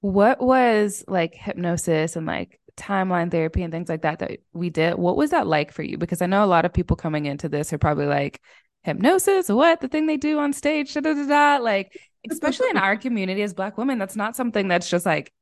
What 0.00 0.40
was 0.40 1.04
like 1.06 1.34
hypnosis 1.34 2.16
and 2.16 2.26
like 2.26 2.58
timeline 2.78 3.30
therapy 3.30 3.62
and 3.62 3.70
things 3.70 3.90
like 3.90 4.02
that 4.02 4.20
that 4.20 4.38
we 4.54 4.70
did? 4.70 4.94
What 4.94 5.18
was 5.18 5.32
that 5.32 5.46
like 5.46 5.72
for 5.72 5.82
you? 5.82 5.98
Because 5.98 6.22
I 6.22 6.26
know 6.26 6.42
a 6.42 6.46
lot 6.46 6.64
of 6.64 6.72
people 6.72 6.96
coming 6.96 7.26
into 7.26 7.50
this 7.50 7.74
are 7.74 7.78
probably 7.78 8.06
like, 8.06 8.40
hypnosis, 8.82 9.48
what 9.48 9.80
the 9.80 9.88
thing 9.88 10.06
they 10.06 10.16
do 10.16 10.38
on 10.38 10.52
stage, 10.52 10.94
da 10.94 11.00
da 11.00 11.14
da 11.14 11.26
da. 11.26 11.62
Like, 11.62 11.98
especially 12.30 12.70
in 12.70 12.76
our 12.76 12.96
community 12.96 13.42
as 13.42 13.54
Black 13.54 13.78
women, 13.78 13.98
that's 13.98 14.16
not 14.16 14.36
something 14.36 14.68
that's 14.68 14.88
just 14.88 15.06
like 15.06 15.32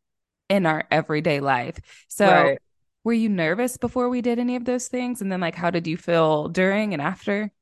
in 0.48 0.66
our 0.66 0.84
everyday 0.90 1.40
life. 1.40 1.78
So, 2.08 2.26
right. 2.26 2.58
were 3.04 3.12
you 3.12 3.28
nervous 3.28 3.76
before 3.76 4.08
we 4.08 4.22
did 4.22 4.38
any 4.38 4.56
of 4.56 4.64
those 4.64 4.88
things? 4.88 5.20
And 5.20 5.30
then, 5.30 5.40
like, 5.40 5.54
how 5.54 5.70
did 5.70 5.86
you 5.86 5.96
feel 5.96 6.48
during 6.48 6.92
and 6.92 7.02
after? 7.02 7.52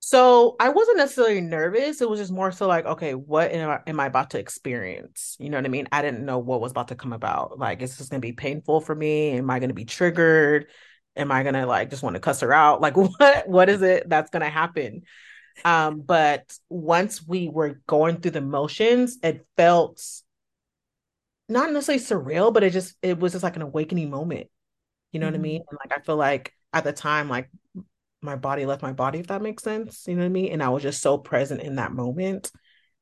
So 0.00 0.56
I 0.58 0.70
wasn't 0.70 0.96
necessarily 0.96 1.42
nervous. 1.42 2.00
It 2.00 2.08
was 2.08 2.18
just 2.18 2.32
more 2.32 2.50
so 2.50 2.66
like, 2.66 2.86
okay, 2.86 3.14
what 3.14 3.52
am 3.52 3.68
I, 3.68 3.80
am 3.86 4.00
I 4.00 4.06
about 4.06 4.30
to 4.30 4.38
experience? 4.38 5.36
You 5.38 5.50
know 5.50 5.58
what 5.58 5.66
I 5.66 5.68
mean? 5.68 5.86
I 5.92 6.00
didn't 6.00 6.24
know 6.24 6.38
what 6.38 6.62
was 6.62 6.70
about 6.70 6.88
to 6.88 6.94
come 6.94 7.12
about. 7.12 7.58
Like, 7.58 7.82
is 7.82 7.98
this 7.98 8.08
going 8.08 8.22
to 8.22 8.26
be 8.26 8.32
painful 8.32 8.80
for 8.80 8.94
me? 8.94 9.32
Am 9.32 9.50
I 9.50 9.58
going 9.58 9.68
to 9.68 9.74
be 9.74 9.84
triggered? 9.84 10.68
Am 11.18 11.32
I 11.32 11.42
going 11.42 11.54
to 11.54 11.66
like 11.66 11.90
just 11.90 12.02
want 12.02 12.14
to 12.14 12.20
cuss 12.20 12.40
her 12.40 12.52
out? 12.52 12.80
Like, 12.80 12.96
what 12.96 13.48
what 13.48 13.68
is 13.68 13.82
it 13.82 14.08
that's 14.08 14.30
going 14.30 14.42
to 14.42 14.48
happen? 14.48 15.02
Um, 15.64 16.00
but 16.00 16.56
once 16.68 17.26
we 17.26 17.48
were 17.48 17.80
going 17.86 18.20
through 18.20 18.30
the 18.30 18.40
motions, 18.40 19.18
it 19.22 19.46
felt 19.56 20.00
not 21.48 21.72
necessarily 21.72 22.04
surreal, 22.04 22.52
but 22.52 22.62
it 22.62 22.70
just 22.70 22.94
it 23.02 23.18
was 23.18 23.32
just 23.32 23.42
like 23.42 23.56
an 23.56 23.62
awakening 23.62 24.10
moment. 24.10 24.48
You 25.12 25.20
know 25.20 25.26
mm-hmm. 25.26 25.32
what 25.32 25.34
I 25.34 25.36
mm-hmm. 25.36 25.42
mean? 25.42 25.62
And 25.68 25.78
like 25.84 25.98
I 25.98 26.02
feel 26.02 26.16
like 26.16 26.52
at 26.72 26.84
the 26.84 26.92
time, 26.92 27.28
like 27.28 27.50
my 28.20 28.36
body 28.36 28.66
left 28.66 28.82
my 28.82 28.92
body, 28.92 29.18
if 29.18 29.28
that 29.28 29.42
makes 29.42 29.62
sense. 29.62 30.04
You 30.06 30.14
know 30.14 30.22
what 30.22 30.26
I 30.26 30.30
mean? 30.30 30.52
And 30.52 30.62
I 30.62 30.68
was 30.68 30.82
just 30.82 31.00
so 31.00 31.18
present 31.18 31.62
in 31.62 31.76
that 31.76 31.92
moment, 31.92 32.50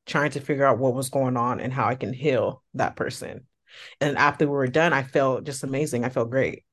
trying 0.05 0.31
to 0.33 0.41
figure 0.41 0.65
out 0.65 0.79
what 0.79 0.95
was 0.95 1.11
going 1.11 1.37
on 1.37 1.61
and 1.61 1.73
how 1.73 1.87
I 1.87 1.95
can 1.95 2.13
heal 2.13 2.63
that 2.75 2.97
person. 2.97 3.47
And 4.01 4.17
after 4.17 4.47
we 4.47 4.53
were 4.53 4.67
done, 4.67 4.93
I 4.93 5.03
felt 5.03 5.45
just 5.45 5.65
amazing. 5.65 6.05
I 6.05 6.11
felt 6.11 6.31
great. 6.31 6.65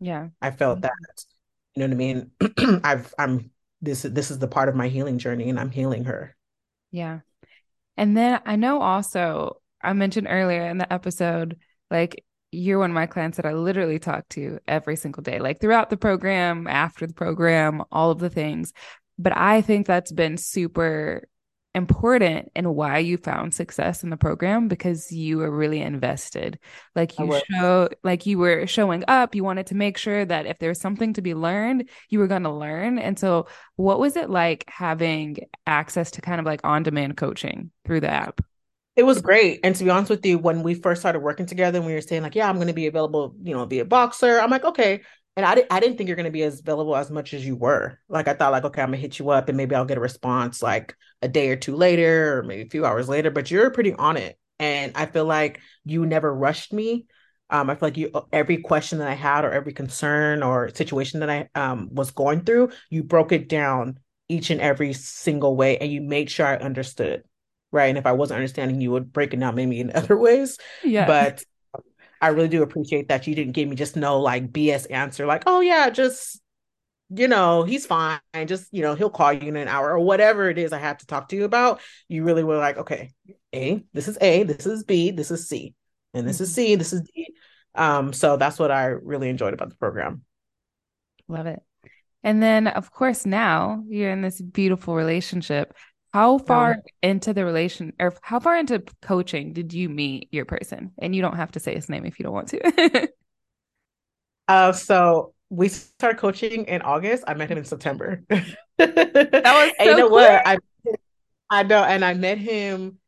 Yeah. 0.00 0.28
I 0.40 0.50
felt 0.50 0.80
mm-hmm. 0.80 0.82
that. 0.82 1.24
You 1.74 1.86
know 1.86 1.86
what 1.86 1.92
I 1.92 1.96
mean? 1.96 2.80
I've 2.84 3.14
I'm 3.18 3.50
this 3.80 4.02
this 4.02 4.30
is 4.30 4.38
the 4.38 4.48
part 4.48 4.68
of 4.68 4.74
my 4.74 4.88
healing 4.88 5.18
journey 5.18 5.48
and 5.48 5.58
I'm 5.58 5.70
healing 5.70 6.04
her. 6.04 6.36
Yeah. 6.90 7.20
And 7.96 8.16
then 8.16 8.40
I 8.46 8.56
know 8.56 8.80
also 8.80 9.60
I 9.82 9.92
mentioned 9.92 10.26
earlier 10.28 10.66
in 10.68 10.78
the 10.78 10.92
episode, 10.92 11.58
like 11.90 12.24
you're 12.50 12.78
one 12.78 12.90
of 12.90 12.94
my 12.94 13.06
clients 13.06 13.36
that 13.36 13.46
I 13.46 13.52
literally 13.52 13.98
talk 13.98 14.28
to 14.30 14.58
every 14.66 14.96
single 14.96 15.22
day, 15.22 15.38
like 15.38 15.60
throughout 15.60 15.90
the 15.90 15.96
program, 15.96 16.66
after 16.66 17.06
the 17.06 17.14
program, 17.14 17.82
all 17.92 18.10
of 18.10 18.18
the 18.18 18.30
things. 18.30 18.72
But 19.18 19.36
I 19.36 19.60
think 19.60 19.86
that's 19.86 20.12
been 20.12 20.36
super 20.36 21.28
important 21.74 22.50
in 22.56 22.74
why 22.74 22.98
you 22.98 23.16
found 23.16 23.54
success 23.54 24.02
in 24.02 24.10
the 24.10 24.16
program 24.16 24.68
because 24.68 25.12
you 25.12 25.38
were 25.38 25.50
really 25.50 25.80
invested. 25.80 26.58
Like 26.96 27.18
you 27.18 27.40
show 27.50 27.88
like 28.02 28.26
you 28.26 28.38
were 28.38 28.66
showing 28.66 29.04
up, 29.06 29.34
you 29.34 29.44
wanted 29.44 29.68
to 29.68 29.74
make 29.74 29.98
sure 29.98 30.24
that 30.24 30.46
if 30.46 30.58
there's 30.58 30.80
something 30.80 31.12
to 31.12 31.22
be 31.22 31.34
learned, 31.34 31.88
you 32.08 32.18
were 32.18 32.26
going 32.26 32.42
to 32.42 32.52
learn. 32.52 32.98
And 32.98 33.18
so 33.18 33.46
what 33.76 34.00
was 34.00 34.16
it 34.16 34.30
like 34.30 34.64
having 34.68 35.38
access 35.66 36.10
to 36.12 36.20
kind 36.20 36.40
of 36.40 36.46
like 36.46 36.60
on-demand 36.64 37.16
coaching 37.16 37.70
through 37.84 38.00
the 38.00 38.10
app? 38.10 38.40
It 38.96 39.04
was 39.04 39.20
great. 39.20 39.60
And 39.62 39.76
to 39.76 39.84
be 39.84 39.90
honest 39.90 40.10
with 40.10 40.26
you, 40.26 40.38
when 40.38 40.64
we 40.64 40.74
first 40.74 41.00
started 41.00 41.20
working 41.20 41.46
together 41.46 41.78
and 41.78 41.86
we 41.86 41.94
were 41.94 42.00
saying 42.00 42.22
like, 42.22 42.34
yeah, 42.34 42.48
I'm 42.48 42.56
going 42.56 42.66
to 42.66 42.72
be 42.72 42.88
available, 42.88 43.36
you 43.40 43.54
know, 43.54 43.64
be 43.64 43.78
a 43.78 43.84
Voxer. 43.84 44.42
I'm 44.42 44.50
like, 44.50 44.64
okay. 44.64 45.02
And 45.38 45.46
I, 45.46 45.64
I 45.70 45.78
didn't 45.78 45.96
think 45.96 46.08
you're 46.08 46.16
going 46.16 46.24
to 46.24 46.32
be 46.32 46.42
as 46.42 46.58
available 46.58 46.96
as 46.96 47.12
much 47.12 47.32
as 47.32 47.46
you 47.46 47.54
were. 47.54 48.00
Like 48.08 48.26
I 48.26 48.34
thought 48.34 48.50
like, 48.50 48.64
okay, 48.64 48.82
I'm 48.82 48.88
gonna 48.88 48.96
hit 48.96 49.20
you 49.20 49.30
up 49.30 49.48
and 49.48 49.56
maybe 49.56 49.76
I'll 49.76 49.84
get 49.84 49.96
a 49.96 50.00
response 50.00 50.60
like 50.60 50.96
a 51.22 51.28
day 51.28 51.50
or 51.50 51.54
two 51.54 51.76
later 51.76 52.40
or 52.40 52.42
maybe 52.42 52.62
a 52.62 52.68
few 52.68 52.84
hours 52.84 53.08
later, 53.08 53.30
but 53.30 53.48
you're 53.48 53.70
pretty 53.70 53.92
on 53.92 54.16
it. 54.16 54.36
And 54.58 54.90
I 54.96 55.06
feel 55.06 55.26
like 55.26 55.60
you 55.84 56.04
never 56.06 56.34
rushed 56.34 56.72
me. 56.72 57.06
Um, 57.50 57.70
I 57.70 57.76
feel 57.76 57.86
like 57.86 57.96
you 57.96 58.10
every 58.32 58.56
question 58.56 58.98
that 58.98 59.06
I 59.06 59.14
had 59.14 59.44
or 59.44 59.52
every 59.52 59.72
concern 59.72 60.42
or 60.42 60.74
situation 60.74 61.20
that 61.20 61.30
I 61.30 61.48
um, 61.54 61.88
was 61.92 62.10
going 62.10 62.40
through, 62.40 62.70
you 62.90 63.04
broke 63.04 63.30
it 63.30 63.48
down 63.48 64.00
each 64.28 64.50
and 64.50 64.60
every 64.60 64.92
single 64.92 65.54
way 65.54 65.78
and 65.78 65.92
you 65.92 66.00
made 66.00 66.32
sure 66.32 66.46
I 66.46 66.56
understood 66.56 67.22
right? 67.70 67.88
And 67.88 67.98
if 67.98 68.06
I 68.06 68.12
wasn't 68.12 68.36
understanding, 68.36 68.80
you 68.80 68.90
would 68.92 69.12
break 69.12 69.34
it 69.34 69.40
down 69.40 69.54
maybe 69.54 69.78
in 69.78 69.90
other 69.94 70.16
ways. 70.16 70.58
Yeah. 70.82 71.06
But 71.06 71.44
I 72.20 72.28
really 72.28 72.48
do 72.48 72.62
appreciate 72.62 73.08
that 73.08 73.26
you 73.26 73.34
didn't 73.34 73.52
give 73.52 73.68
me 73.68 73.76
just 73.76 73.96
no 73.96 74.20
like 74.20 74.52
BS 74.52 74.90
answer, 74.90 75.26
like, 75.26 75.44
oh 75.46 75.60
yeah, 75.60 75.90
just 75.90 76.40
you 77.10 77.28
know, 77.28 77.62
he's 77.62 77.86
fine. 77.86 78.20
Just, 78.46 78.68
you 78.72 78.82
know, 78.82 78.94
he'll 78.94 79.10
call 79.10 79.32
you 79.32 79.48
in 79.48 79.56
an 79.56 79.68
hour 79.68 79.92
or 79.92 79.98
whatever 79.98 80.50
it 80.50 80.58
is 80.58 80.72
I 80.72 80.78
have 80.78 80.98
to 80.98 81.06
talk 81.06 81.30
to 81.30 81.36
you 81.36 81.44
about. 81.44 81.80
You 82.08 82.24
really 82.24 82.44
were 82.44 82.58
like, 82.58 82.76
okay, 82.78 83.12
A, 83.54 83.82
this 83.94 84.08
is 84.08 84.18
A, 84.20 84.42
this 84.42 84.66
is 84.66 84.84
B, 84.84 85.10
this 85.10 85.30
is 85.30 85.48
C, 85.48 85.74
and 86.12 86.28
this 86.28 86.36
mm-hmm. 86.36 86.42
is 86.44 86.54
C, 86.54 86.74
this 86.74 86.92
is 86.92 87.02
D. 87.02 87.34
Um, 87.74 88.12
so 88.12 88.36
that's 88.36 88.58
what 88.58 88.70
I 88.70 88.86
really 88.86 89.28
enjoyed 89.28 89.54
about 89.54 89.70
the 89.70 89.76
program. 89.76 90.22
Love 91.28 91.46
it. 91.46 91.62
And 92.22 92.42
then, 92.42 92.66
of 92.66 92.90
course, 92.90 93.24
now 93.24 93.82
you're 93.88 94.10
in 94.10 94.22
this 94.22 94.40
beautiful 94.40 94.94
relationship. 94.94 95.74
How 96.12 96.38
far 96.38 96.72
um, 96.72 96.82
into 97.02 97.34
the 97.34 97.44
relation 97.44 97.92
or 98.00 98.14
how 98.22 98.40
far 98.40 98.56
into 98.56 98.82
coaching 99.02 99.52
did 99.52 99.72
you 99.72 99.88
meet 99.88 100.28
your 100.32 100.44
person? 100.44 100.92
And 100.98 101.14
you 101.14 101.22
don't 101.22 101.36
have 101.36 101.52
to 101.52 101.60
say 101.60 101.74
his 101.74 101.88
name 101.88 102.06
if 102.06 102.18
you 102.18 102.24
don't 102.24 102.32
want 102.32 102.48
to. 102.48 103.08
uh 104.48 104.72
so 104.72 105.34
we 105.50 105.68
started 105.68 106.18
coaching 106.18 106.64
in 106.64 106.82
August. 106.82 107.24
I 107.26 107.34
met 107.34 107.50
him 107.50 107.58
in 107.58 107.64
September. 107.64 108.22
that 108.28 108.46
was 108.78 109.72
so 109.78 109.84
you 109.84 109.96
know 109.96 110.08
what? 110.08 110.46
I 110.46 110.58
I 111.50 111.62
know, 111.62 111.82
and 111.82 112.04
I 112.04 112.14
met 112.14 112.38
him 112.38 112.98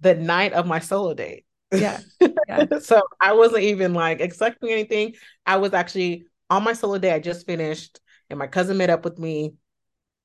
the 0.00 0.14
night 0.14 0.52
of 0.52 0.66
my 0.66 0.80
solo 0.80 1.14
date. 1.14 1.44
Yeah. 1.72 2.00
yeah. 2.48 2.78
so 2.80 3.02
I 3.20 3.34
wasn't 3.34 3.64
even 3.64 3.94
like 3.94 4.20
expecting 4.20 4.70
anything. 4.70 5.14
I 5.46 5.56
was 5.56 5.74
actually 5.74 6.24
on 6.50 6.64
my 6.64 6.72
solo 6.72 6.98
day. 6.98 7.12
I 7.12 7.20
just 7.20 7.46
finished, 7.46 8.00
and 8.30 8.38
my 8.38 8.46
cousin 8.46 8.76
met 8.76 8.90
up 8.90 9.04
with 9.04 9.18
me 9.18 9.54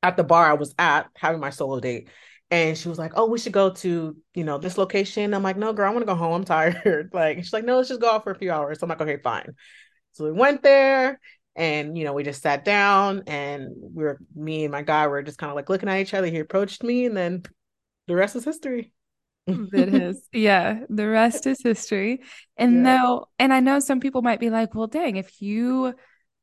at 0.03 0.17
the 0.17 0.24
bar 0.24 0.45
I 0.45 0.53
was 0.53 0.75
at 0.77 1.10
having 1.15 1.39
my 1.41 1.50
solo 1.50 1.79
date. 1.79 2.10
And 2.51 2.77
she 2.77 2.89
was 2.89 3.00
like, 3.00 3.13
Oh, 3.15 3.25
we 3.25 3.39
should 3.39 3.53
go 3.53 3.72
to, 3.72 4.15
you 4.36 4.43
know, 4.43 4.60
this 4.60 4.77
location. 4.77 5.33
I'm 5.33 5.41
like, 5.41 5.57
No, 5.57 5.74
girl, 5.74 5.89
I 5.89 5.93
want 5.93 6.03
to 6.03 6.13
go 6.13 6.15
home. 6.15 6.33
I'm 6.33 6.43
tired. 6.45 7.10
like, 7.13 7.38
she's 7.38 7.53
like, 7.53 7.65
No, 7.65 7.77
let's 7.77 7.89
just 7.89 8.01
go 8.01 8.12
out 8.12 8.24
for 8.24 8.31
a 8.31 8.38
few 8.38 8.51
hours. 8.51 8.79
So 8.79 8.86
I'm 8.86 8.89
like, 8.89 9.01
Okay, 9.01 9.17
fine. 9.17 9.55
So 10.12 10.25
we 10.25 10.31
went 10.31 10.62
there 10.62 11.19
and, 11.55 11.98
you 11.98 12.03
know, 12.03 12.13
we 12.13 12.24
just 12.24 12.43
sat 12.43 12.63
down 12.63 13.24
and 13.25 13.69
we 13.75 14.03
were, 14.03 14.19
me 14.36 14.65
and 14.65 14.72
my 14.72 14.83
guy 14.83 15.07
were 15.07 15.24
just 15.24 15.39
kind 15.39 15.50
of 15.50 15.55
like 15.55 15.69
looking 15.69 15.89
at 15.89 16.00
each 16.00 16.13
other. 16.13 16.27
He 16.27 16.39
approached 16.39 16.83
me 16.83 17.05
and 17.05 17.17
then 17.17 17.43
the 18.07 18.15
rest 18.15 18.36
is 18.36 18.45
history. 18.45 18.91
Oh, 19.48 19.67
it 19.74 19.93
is. 19.93 20.27
Yeah. 20.33 20.81
The 20.89 21.07
rest 21.07 21.48
is 21.48 21.57
history. 21.63 22.22
And 22.57 22.75
yeah. 22.75 22.81
now, 22.81 23.25
and 23.39 23.51
I 23.53 23.60
know 23.60 23.79
some 23.79 24.00
people 24.00 24.22
might 24.22 24.39
be 24.39 24.50
like, 24.50 24.75
well, 24.75 24.88
dang, 24.88 25.15
if 25.15 25.41
you 25.41 25.95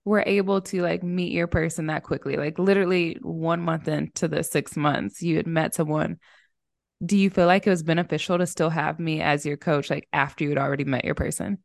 were 0.05 0.25
able 0.27 0.61
to 0.63 0.83
like 0.83 1.03
meet 1.03 1.33
your 1.33 1.47
person 1.47 1.87
that 1.87 2.05
quickly, 2.05 2.37
like 2.37 2.59
literally 2.59 3.19
one 3.23 3.61
month 3.61 3.89
into 3.89 4.29
the 4.29 4.43
six 4.43 4.77
months, 4.77 5.23
you 5.23 5.37
had 5.37 5.47
met 5.47 5.75
someone. 5.75 6.19
Do 7.05 7.17
you 7.17 7.31
feel 7.31 7.47
like 7.47 7.67
it 7.67 7.71
was 7.71 7.83
beneficial 7.83 8.39
to 8.39 8.47
still 8.47 8.71
have 8.71 8.99
me 8.99 9.21
as 9.21 9.47
your 9.47 9.57
coach, 9.57 9.91
like 9.91 10.09
after 10.13 10.45
you 10.45 10.51
had 10.51 10.59
already 10.59 10.85
met 10.85 11.05
your 11.05 11.15
person? 11.15 11.59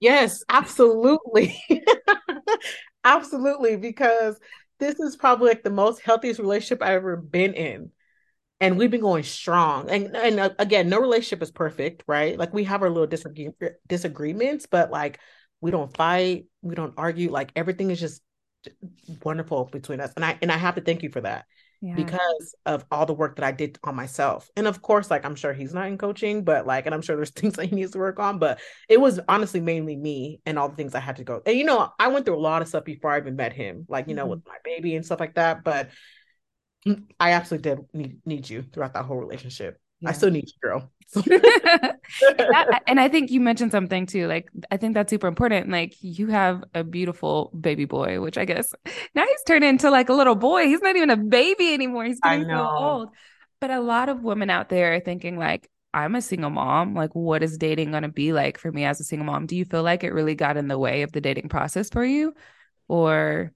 Yes, 0.00 0.44
absolutely. 0.48 1.60
absolutely. 3.04 3.76
Because 3.76 4.38
this 4.78 5.00
is 5.00 5.16
probably 5.16 5.48
like 5.48 5.64
the 5.64 5.70
most 5.70 6.00
healthiest 6.00 6.38
relationship 6.38 6.82
I've 6.82 6.90
ever 6.90 7.16
been 7.16 7.54
in. 7.54 7.90
And 8.60 8.76
we've 8.76 8.90
been 8.90 9.00
going 9.00 9.22
strong. 9.22 9.88
And 9.88 10.16
and 10.16 10.40
uh, 10.40 10.50
again, 10.58 10.88
no 10.88 11.00
relationship 11.00 11.42
is 11.42 11.50
perfect, 11.52 12.02
right? 12.08 12.36
Like 12.36 12.52
we 12.52 12.64
have 12.64 12.82
our 12.82 12.90
little 12.90 13.06
disagree- 13.06 13.50
disagreements, 13.86 14.66
but 14.66 14.90
like 14.90 15.20
we 15.60 15.70
don't 15.70 15.94
fight, 15.96 16.46
we 16.62 16.74
don't 16.74 16.94
argue. 16.96 17.30
Like 17.30 17.52
everything 17.56 17.90
is 17.90 18.00
just 18.00 18.22
wonderful 19.24 19.64
between 19.66 20.00
us. 20.00 20.12
And 20.14 20.24
I 20.24 20.38
and 20.42 20.52
I 20.52 20.56
have 20.56 20.76
to 20.76 20.80
thank 20.80 21.02
you 21.02 21.10
for 21.10 21.20
that. 21.20 21.46
Yeah. 21.80 21.94
because 21.94 22.56
of 22.66 22.84
all 22.90 23.06
the 23.06 23.14
work 23.14 23.36
that 23.36 23.44
I 23.44 23.52
did 23.52 23.78
on 23.84 23.94
myself. 23.94 24.50
And 24.56 24.66
of 24.66 24.82
course, 24.82 25.12
like 25.12 25.24
I'm 25.24 25.36
sure 25.36 25.52
he's 25.52 25.72
not 25.72 25.86
in 25.86 25.96
coaching, 25.96 26.42
but 26.42 26.66
like, 26.66 26.86
and 26.86 26.94
I'm 26.94 27.02
sure 27.02 27.14
there's 27.14 27.30
things 27.36 27.54
that 27.54 27.66
he 27.66 27.76
needs 27.76 27.92
to 27.92 27.98
work 27.98 28.18
on, 28.18 28.40
but 28.40 28.58
it 28.88 29.00
was 29.00 29.20
honestly 29.28 29.60
mainly 29.60 29.94
me 29.94 30.40
and 30.44 30.58
all 30.58 30.68
the 30.68 30.74
things 30.74 30.96
I 30.96 31.00
had 31.00 31.16
to 31.16 31.24
go. 31.24 31.40
And 31.46 31.56
you 31.56 31.62
know, 31.62 31.92
I 32.00 32.08
went 32.08 32.26
through 32.26 32.36
a 32.36 32.40
lot 32.40 32.62
of 32.62 32.68
stuff 32.68 32.84
before 32.84 33.12
I 33.12 33.18
even 33.18 33.36
met 33.36 33.52
him, 33.52 33.86
like, 33.88 34.08
you 34.08 34.16
know, 34.16 34.22
mm-hmm. 34.22 34.30
with 34.30 34.46
my 34.48 34.56
baby 34.64 34.96
and 34.96 35.06
stuff 35.06 35.20
like 35.20 35.36
that. 35.36 35.62
But 35.62 35.90
I 37.20 37.32
absolutely 37.32 37.70
did 37.70 37.78
need, 37.92 38.18
need 38.26 38.50
you 38.50 38.62
throughout 38.62 38.94
that 38.94 39.04
whole 39.04 39.16
relationship. 39.16 39.80
Yeah. 40.00 40.10
I 40.10 40.12
still 40.12 40.30
need 40.30 40.46
you, 40.48 40.54
girl. 40.60 40.90
that, 41.14 42.82
and 42.86 43.00
I 43.00 43.08
think 43.08 43.30
you 43.30 43.40
mentioned 43.40 43.72
something 43.72 44.06
too. 44.06 44.26
Like, 44.26 44.48
I 44.70 44.76
think 44.76 44.94
that's 44.94 45.10
super 45.10 45.26
important. 45.26 45.70
Like, 45.70 45.94
you 46.00 46.28
have 46.28 46.62
a 46.74 46.84
beautiful 46.84 47.50
baby 47.58 47.86
boy, 47.86 48.20
which 48.20 48.36
I 48.36 48.44
guess 48.44 48.72
now 49.14 49.24
he's 49.24 49.42
turned 49.46 49.64
into 49.64 49.90
like 49.90 50.08
a 50.08 50.14
little 50.14 50.34
boy. 50.34 50.64
He's 50.64 50.82
not 50.82 50.96
even 50.96 51.10
a 51.10 51.16
baby 51.16 51.72
anymore. 51.72 52.04
He's 52.04 52.20
getting 52.20 52.46
so 52.48 52.68
old. 52.68 53.08
But 53.60 53.70
a 53.70 53.80
lot 53.80 54.08
of 54.08 54.22
women 54.22 54.50
out 54.50 54.68
there 54.68 54.94
are 54.94 55.00
thinking, 55.00 55.36
like, 55.38 55.68
I'm 55.94 56.14
a 56.14 56.22
single 56.22 56.50
mom. 56.50 56.94
Like, 56.94 57.14
what 57.14 57.42
is 57.42 57.56
dating 57.56 57.90
going 57.90 58.02
to 58.02 58.08
be 58.08 58.32
like 58.32 58.58
for 58.58 58.70
me 58.70 58.84
as 58.84 59.00
a 59.00 59.04
single 59.04 59.26
mom? 59.26 59.46
Do 59.46 59.56
you 59.56 59.64
feel 59.64 59.82
like 59.82 60.04
it 60.04 60.12
really 60.12 60.34
got 60.34 60.56
in 60.56 60.68
the 60.68 60.78
way 60.78 61.02
of 61.02 61.12
the 61.12 61.20
dating 61.20 61.48
process 61.48 61.90
for 61.90 62.04
you? 62.04 62.34
Or 62.86 63.52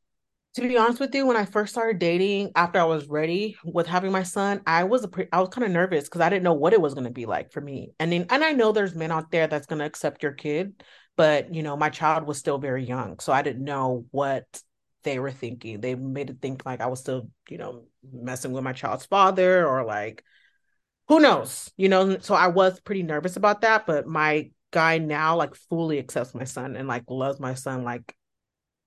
To 0.55 0.61
be 0.61 0.77
honest 0.77 1.01
with 1.01 1.15
you, 1.15 1.27
when 1.27 1.39
I 1.39 1.47
first 1.47 1.73
started 1.73 1.99
dating, 1.99 2.53
after 2.55 2.79
I 2.79 2.85
was 2.85 3.07
ready 3.07 3.57
with 3.65 3.87
having 3.87 4.13
my 4.13 4.23
son, 4.23 4.61
I 4.67 4.85
was 4.85 5.03
a 5.03 5.09
pre- 5.09 5.29
I 5.33 5.41
was 5.41 5.49
kind 5.49 5.65
of 5.65 5.71
nervous 5.71 6.05
because 6.05 6.21
I 6.21 6.29
didn't 6.29 6.43
know 6.43 6.53
what 6.53 6.75
it 6.75 6.81
was 6.81 6.93
going 6.93 7.07
to 7.07 7.11
be 7.11 7.25
like 7.25 7.53
for 7.53 7.63
me. 7.63 7.93
And 7.99 8.13
then, 8.13 8.27
and 8.29 8.45
I 8.45 8.53
know 8.53 8.71
there's 8.71 8.95
men 8.95 9.11
out 9.11 9.31
there 9.31 9.47
that's 9.47 9.67
going 9.67 9.79
to 9.79 9.87
accept 9.87 10.23
your 10.23 10.33
kid, 10.33 10.83
but 11.17 11.55
you 11.55 11.63
know, 11.63 11.75
my 11.75 11.89
child 11.89 12.27
was 12.27 12.37
still 12.39 12.59
very 12.59 12.85
young, 12.85 13.19
so 13.19 13.33
I 13.33 13.41
didn't 13.41 13.65
know 13.65 14.05
what 14.11 14.45
they 15.05 15.19
were 15.19 15.31
thinking. 15.31 15.81
They 15.81 15.95
made 15.95 16.29
it 16.29 16.43
think 16.43 16.67
like 16.67 16.83
I 16.83 16.87
was 16.87 17.01
still, 17.01 17.31
you 17.49 17.57
know, 17.57 17.87
messing 18.13 18.53
with 18.53 18.63
my 18.63 18.75
child's 18.75 19.07
father 19.07 19.67
or 19.67 19.87
like 19.87 20.23
who 21.09 21.19
knows, 21.19 21.71
you 21.79 21.89
know. 21.89 22.19
So 22.19 22.35
I 22.35 22.49
was 22.49 22.79
pretty 22.79 23.03
nervous 23.03 23.37
about 23.37 23.63
that, 23.63 23.87
but 23.87 24.07
my 24.07 24.51
guy 24.71 24.99
now 24.99 25.37
like 25.37 25.55
fully 25.55 25.99
accepts 25.99 26.35
my 26.35 26.45
son 26.45 26.77
and 26.77 26.89
like 26.89 27.05
loves 27.09 27.41
my 27.41 27.55
son 27.55 27.85
like 27.85 28.15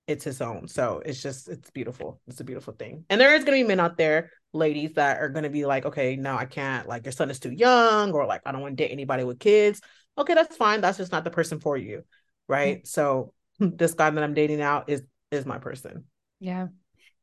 it's 0.07 0.23
his 0.23 0.41
own. 0.41 0.67
So 0.67 1.01
it's 1.05 1.21
just 1.21 1.49
it's 1.49 1.69
beautiful. 1.71 2.21
It's 2.27 2.39
a 2.39 2.43
beautiful 2.43 2.73
thing. 2.73 3.05
And 3.09 3.19
there 3.19 3.35
is 3.35 3.43
gonna 3.43 3.57
be 3.57 3.63
men 3.63 3.79
out 3.79 3.97
there, 3.97 4.31
ladies, 4.53 4.93
that 4.93 5.19
are 5.19 5.29
gonna 5.29 5.49
be 5.49 5.65
like, 5.65 5.85
okay, 5.85 6.15
no, 6.15 6.35
I 6.35 6.45
can't. 6.45 6.87
Like 6.87 7.05
your 7.05 7.11
son 7.11 7.31
is 7.31 7.39
too 7.39 7.51
young, 7.51 8.11
or 8.11 8.25
like 8.25 8.41
I 8.45 8.51
don't 8.51 8.61
want 8.61 8.77
to 8.77 8.83
date 8.83 8.91
anybody 8.91 9.23
with 9.23 9.39
kids. 9.39 9.81
Okay, 10.17 10.33
that's 10.33 10.55
fine. 10.55 10.81
That's 10.81 10.97
just 10.97 11.11
not 11.11 11.23
the 11.23 11.31
person 11.31 11.59
for 11.59 11.75
you, 11.75 12.03
right? 12.47 12.77
Yeah. 12.77 12.81
So 12.85 13.33
this 13.59 13.93
guy 13.93 14.09
that 14.09 14.23
I'm 14.23 14.33
dating 14.33 14.59
now 14.59 14.83
is 14.87 15.01
is 15.31 15.45
my 15.45 15.57
person. 15.57 16.05
Yeah. 16.39 16.67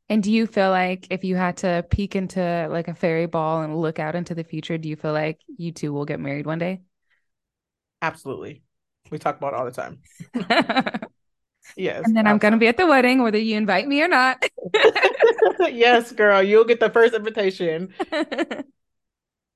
And 0.09 0.21
do 0.21 0.31
you 0.31 0.45
feel 0.45 0.69
like 0.69 1.07
if 1.09 1.23
you 1.23 1.37
had 1.37 1.57
to 1.57 1.85
peek 1.89 2.15
into 2.15 2.67
like 2.69 2.89
a 2.89 2.93
fairy 2.93 3.25
ball 3.25 3.61
and 3.61 3.79
look 3.79 3.99
out 3.99 4.15
into 4.15 4.35
the 4.35 4.43
future, 4.43 4.77
do 4.77 4.89
you 4.89 4.97
feel 4.97 5.13
like 5.13 5.39
you 5.57 5.71
two 5.71 5.93
will 5.93 6.05
get 6.05 6.19
married 6.19 6.45
one 6.45 6.59
day? 6.59 6.81
Absolutely. 8.01 8.63
We 9.09 9.17
talk 9.17 9.37
about 9.37 9.53
all 9.53 9.65
the 9.65 9.71
time. 9.71 10.01
Yes. 11.75 12.03
And 12.05 12.15
then. 12.15 12.27
I'm 12.27 12.37
going 12.37 12.51
to 12.51 12.57
be 12.57 12.67
at 12.67 12.77
the 12.77 12.87
wedding, 12.87 13.23
whether 13.23 13.37
you 13.37 13.57
invite 13.57 13.87
me 13.87 14.01
or 14.01 14.07
not. 14.07 14.43
yes, 15.59 16.11
girl. 16.11 16.41
You'll 16.41 16.65
get 16.65 16.79
the 16.79 16.89
first 16.89 17.13
invitation. 17.13 17.93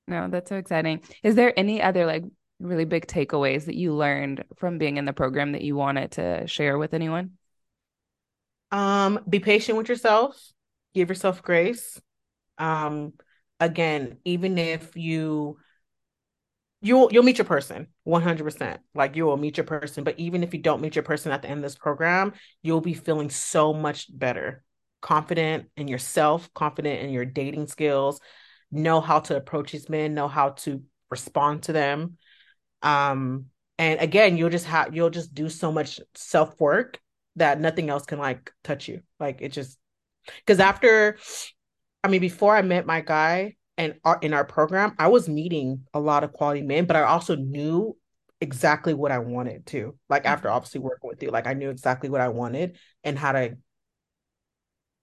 no, 0.06 0.28
that's 0.28 0.48
so 0.48 0.56
exciting. 0.56 1.02
Is 1.22 1.34
there 1.34 1.52
any 1.58 1.82
other 1.82 2.06
like 2.06 2.24
really 2.60 2.84
big 2.84 3.06
takeaways 3.06 3.66
that 3.66 3.76
you 3.76 3.94
learned 3.94 4.44
from 4.56 4.78
being 4.78 4.96
in 4.96 5.04
the 5.04 5.12
program 5.12 5.52
that 5.52 5.62
you 5.62 5.76
wanted 5.76 6.12
to 6.12 6.46
share 6.46 6.78
with 6.78 6.94
anyone? 6.94 7.32
Um, 8.70 9.20
be 9.28 9.40
patient 9.40 9.78
with 9.78 9.88
yourself. 9.88 10.36
Give 10.94 11.08
yourself 11.08 11.42
grace. 11.42 12.00
Um, 12.58 13.12
again, 13.60 14.18
even 14.24 14.58
if 14.58 14.96
you 14.96 15.58
you'll 16.80 17.08
you'll 17.12 17.22
meet 17.22 17.38
your 17.38 17.44
person 17.44 17.88
100% 18.06 18.78
like 18.94 19.16
you 19.16 19.24
will 19.24 19.36
meet 19.36 19.56
your 19.56 19.64
person 19.64 20.04
but 20.04 20.18
even 20.18 20.42
if 20.42 20.54
you 20.54 20.60
don't 20.60 20.80
meet 20.80 20.94
your 20.94 21.02
person 21.02 21.32
at 21.32 21.42
the 21.42 21.48
end 21.48 21.58
of 21.58 21.62
this 21.62 21.76
program 21.76 22.32
you'll 22.62 22.80
be 22.80 22.94
feeling 22.94 23.30
so 23.30 23.72
much 23.72 24.06
better. 24.16 24.62
Confident 25.00 25.66
in 25.76 25.88
yourself 25.88 26.52
confident 26.54 27.02
in 27.02 27.10
your 27.10 27.24
dating 27.24 27.66
skills 27.66 28.20
know 28.70 29.00
how 29.00 29.20
to 29.20 29.36
approach 29.36 29.72
these 29.72 29.88
men 29.88 30.14
know 30.14 30.28
how 30.28 30.50
to 30.50 30.82
respond 31.10 31.62
to 31.64 31.72
them. 31.72 32.16
Um 32.82 33.46
and 33.78 34.00
again 34.00 34.36
you'll 34.36 34.50
just 34.50 34.66
have 34.66 34.94
you'll 34.94 35.10
just 35.10 35.34
do 35.34 35.48
so 35.48 35.72
much 35.72 36.00
self 36.14 36.60
work 36.60 37.00
that 37.36 37.60
nothing 37.60 37.90
else 37.90 38.04
can 38.04 38.18
like 38.18 38.52
touch 38.64 38.88
you. 38.88 39.02
Like 39.18 39.40
it 39.40 39.52
just 39.52 39.78
because 40.36 40.60
after 40.60 41.16
i 42.04 42.08
mean 42.08 42.20
before 42.20 42.56
i 42.56 42.62
met 42.62 42.86
my 42.86 43.00
guy 43.00 43.54
and 43.78 43.94
our, 44.04 44.18
in 44.20 44.34
our 44.34 44.44
program, 44.44 44.94
I 44.98 45.08
was 45.08 45.28
meeting 45.28 45.84
a 45.94 46.00
lot 46.00 46.24
of 46.24 46.32
quality 46.32 46.62
men, 46.62 46.84
but 46.84 46.96
I 46.96 47.04
also 47.04 47.36
knew 47.36 47.96
exactly 48.40 48.92
what 48.92 49.12
I 49.12 49.20
wanted 49.20 49.66
to. 49.66 49.96
Like 50.08 50.24
mm-hmm. 50.24 50.32
after 50.32 50.50
obviously 50.50 50.80
working 50.80 51.08
with 51.08 51.22
you, 51.22 51.30
like 51.30 51.46
I 51.46 51.54
knew 51.54 51.70
exactly 51.70 52.10
what 52.10 52.20
I 52.20 52.28
wanted 52.28 52.76
and 53.04 53.18
how 53.18 53.32
to 53.32 53.56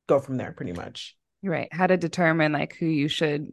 go 0.07 0.19
from 0.19 0.37
there 0.37 0.51
pretty 0.51 0.73
much. 0.73 1.15
Right. 1.41 1.69
How 1.71 1.87
to 1.87 1.97
determine 1.97 2.51
like 2.51 2.75
who 2.75 2.85
you 2.85 3.07
should 3.07 3.51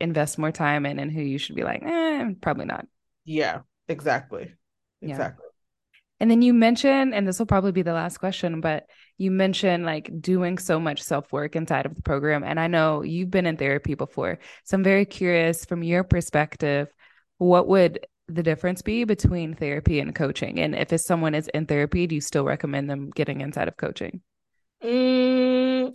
invest 0.00 0.38
more 0.38 0.52
time 0.52 0.86
in 0.86 0.98
and 0.98 1.10
who 1.10 1.20
you 1.20 1.38
should 1.38 1.56
be 1.56 1.64
like, 1.64 1.82
eh, 1.82 2.30
probably 2.40 2.66
not. 2.66 2.86
Yeah, 3.24 3.60
exactly. 3.88 4.54
Exactly. 5.02 5.46
And 6.20 6.30
then 6.30 6.42
you 6.42 6.52
mentioned, 6.52 7.14
and 7.14 7.26
this 7.26 7.38
will 7.38 7.46
probably 7.46 7.72
be 7.72 7.82
the 7.82 7.94
last 7.94 8.18
question, 8.18 8.60
but 8.60 8.86
you 9.16 9.30
mentioned 9.30 9.84
like 9.86 10.10
doing 10.20 10.58
so 10.58 10.78
much 10.78 11.02
self 11.02 11.32
work 11.32 11.56
inside 11.56 11.86
of 11.86 11.94
the 11.94 12.02
program. 12.02 12.44
And 12.44 12.60
I 12.60 12.66
know 12.66 13.02
you've 13.02 13.30
been 13.30 13.46
in 13.46 13.56
therapy 13.56 13.94
before. 13.94 14.38
So 14.64 14.76
I'm 14.76 14.84
very 14.84 15.06
curious 15.06 15.64
from 15.64 15.82
your 15.82 16.04
perspective, 16.04 16.88
what 17.38 17.66
would 17.68 18.06
the 18.28 18.42
difference 18.42 18.82
be 18.82 19.04
between 19.04 19.54
therapy 19.54 19.98
and 19.98 20.14
coaching? 20.14 20.60
And 20.60 20.74
if 20.74 20.98
someone 21.00 21.34
is 21.34 21.48
in 21.48 21.66
therapy, 21.66 22.06
do 22.06 22.14
you 22.14 22.20
still 22.20 22.44
recommend 22.44 22.90
them 22.90 23.10
getting 23.10 23.40
inside 23.40 23.68
of 23.68 23.76
coaching? 23.76 24.20
Mm, 24.82 25.94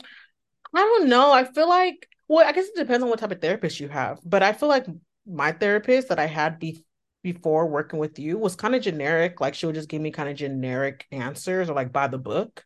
I 0.73 0.79
don't 0.79 1.07
know. 1.07 1.31
I 1.31 1.43
feel 1.45 1.69
like, 1.69 2.07
well, 2.27 2.45
I 2.47 2.51
guess 2.51 2.65
it 2.65 2.75
depends 2.75 3.03
on 3.03 3.09
what 3.09 3.19
type 3.19 3.31
of 3.31 3.41
therapist 3.41 3.79
you 3.79 3.89
have. 3.89 4.19
But 4.25 4.43
I 4.43 4.53
feel 4.53 4.69
like 4.69 4.85
my 5.25 5.51
therapist 5.51 6.09
that 6.09 6.19
I 6.19 6.25
had 6.25 6.59
be- 6.59 6.83
before 7.25 7.65
working 7.65 7.97
with 7.97 8.19
you 8.19 8.37
was 8.37 8.55
kind 8.55 8.75
of 8.75 8.83
generic. 8.83 9.41
Like 9.41 9.55
she 9.55 9.65
would 9.65 9.73
just 9.73 9.89
give 9.89 9.99
me 9.99 10.11
kind 10.11 10.29
of 10.29 10.35
generic 10.35 11.07
answers 11.11 11.71
or 11.71 11.73
like 11.73 11.91
by 11.91 12.07
the 12.07 12.19
book, 12.19 12.63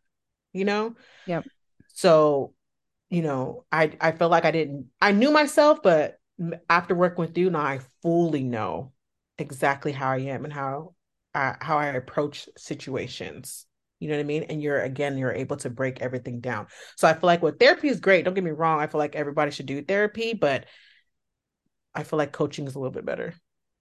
you 0.51 0.65
know? 0.65 0.95
Yep. 1.27 1.45
So, 1.93 2.53
you 3.09 3.21
know, 3.21 3.63
I 3.71 3.93
I 4.01 4.11
felt 4.11 4.31
like 4.31 4.43
I 4.43 4.51
didn't 4.51 4.87
I 5.01 5.13
knew 5.13 5.31
myself, 5.31 5.81
but 5.81 6.19
after 6.69 6.93
working 6.93 7.21
with 7.21 7.37
you 7.37 7.49
now 7.49 7.61
I 7.61 7.79
fully 8.01 8.43
know 8.43 8.91
exactly 9.37 9.93
how 9.93 10.11
I 10.11 10.17
am 10.17 10.43
and 10.43 10.51
how 10.51 10.93
I, 11.33 11.55
how 11.61 11.77
I 11.77 11.85
approach 11.85 12.49
situations. 12.57 13.65
You 14.01 14.09
know 14.09 14.15
what 14.15 14.23
I 14.23 14.25
mean? 14.25 14.43
And 14.43 14.61
you're 14.61 14.81
again, 14.81 15.17
you're 15.17 15.31
able 15.31 15.55
to 15.57 15.69
break 15.69 16.01
everything 16.01 16.41
down. 16.41 16.67
So 16.97 17.07
I 17.07 17.13
feel 17.13 17.27
like 17.27 17.41
what 17.41 17.59
therapy 17.59 17.87
is 17.87 18.01
great. 18.01 18.25
Don't 18.25 18.33
get 18.33 18.43
me 18.43 18.51
wrong. 18.51 18.81
I 18.81 18.87
feel 18.87 18.99
like 18.99 19.15
everybody 19.15 19.51
should 19.51 19.67
do 19.67 19.81
therapy, 19.81 20.33
but 20.33 20.65
I 21.95 22.03
feel 22.03 22.19
like 22.19 22.33
coaching 22.33 22.67
is 22.67 22.75
a 22.75 22.79
little 22.79 22.91
bit 22.91 23.05
better. 23.05 23.33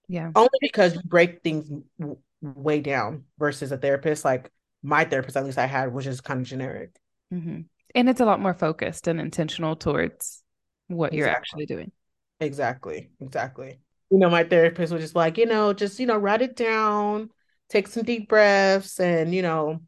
Yeah. 0.09 0.31
Only 0.35 0.49
because 0.61 0.95
you 0.95 1.01
break 1.05 1.43
things 1.43 1.71
w- 1.99 2.19
way 2.43 2.81
down 2.81 3.25
versus 3.39 3.73
a 3.73 3.77
therapist. 3.77 4.25
Like 4.25 4.51
my 4.83 5.05
therapist, 5.05 5.37
at 5.37 5.45
least 5.45 5.59
I 5.59 5.67
had, 5.67 5.93
was 5.93 6.05
just 6.05 6.25
kind 6.25 6.41
of 6.41 6.47
generic. 6.47 6.97
Mm-hmm. 7.33 7.61
And 7.95 8.09
it's 8.09 8.21
a 8.21 8.25
lot 8.25 8.41
more 8.41 8.55
focused 8.55 9.07
and 9.07 9.21
intentional 9.21 9.77
towards 9.77 10.43
what 10.89 11.13
exactly. 11.13 11.19
you're 11.19 11.29
actually 11.29 11.67
doing. 11.67 11.93
Exactly. 12.41 13.11
Exactly. 13.21 13.81
You 14.11 14.19
know, 14.19 14.31
my 14.31 14.45
therapist 14.45 14.93
was 14.93 15.03
just 15.03 15.15
like, 15.17 15.37
you 15.37 15.47
know, 15.47 15.73
just, 15.73 16.01
you 16.01 16.07
know, 16.07 16.17
write 16.17 16.43
it 16.43 16.57
down, 16.57 17.31
take 17.69 17.89
some 17.89 18.05
deep 18.05 18.29
breaths 18.29 18.99
and, 19.01 19.35
you 19.35 19.43
know, 19.43 19.81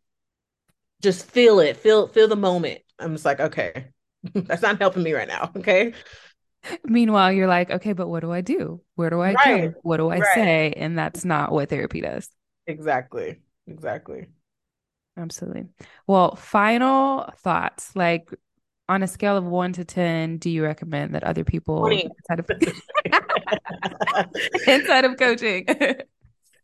just 1.01 1.25
feel 1.25 1.61
it, 1.61 1.79
feel, 1.79 2.07
feel 2.07 2.29
the 2.29 2.37
moment. 2.37 2.83
I'm 2.99 3.15
just 3.15 3.25
like, 3.25 3.41
okay, 3.41 3.87
that's 4.35 4.63
not 4.63 4.79
helping 4.79 5.03
me 5.03 5.13
right 5.15 5.29
now. 5.29 5.51
Okay. 5.57 5.95
Meanwhile, 6.85 7.33
you're 7.33 7.47
like, 7.47 7.71
okay, 7.71 7.93
but 7.93 8.09
what 8.09 8.21
do 8.21 8.31
I 8.31 8.41
do? 8.41 8.81
Where 8.95 9.11
do 9.11 9.21
I 9.21 9.35
right. 9.35 9.73
go? 9.73 9.81
What 9.83 9.97
do 9.97 10.09
I 10.09 10.19
right. 10.19 10.35
say? 10.35 10.73
And 10.77 10.99
that's 10.99 11.25
not 11.25 11.53
what 11.53 11.69
therapy 11.69 12.01
does. 12.01 12.29
Exactly. 12.67 13.41
Exactly. 13.67 14.27
Absolutely. 15.17 15.67
Well, 16.07 16.37
final 16.37 17.31
thoughts. 17.39 17.95
Like 17.95 18.31
on 18.89 19.03
a 19.03 19.07
scale 19.07 19.37
of 19.37 19.45
one 19.45 19.73
to 19.75 19.85
10, 19.85 20.39
do 20.39 20.51
you 20.51 20.65
recommend 20.65 21.15
that 21.15 21.25
other 21.25 21.45
people 21.45 21.87
inside 21.87 22.41
of, 22.41 22.51
inside 24.67 25.05
of 25.05 25.17
coaching? 25.17 25.67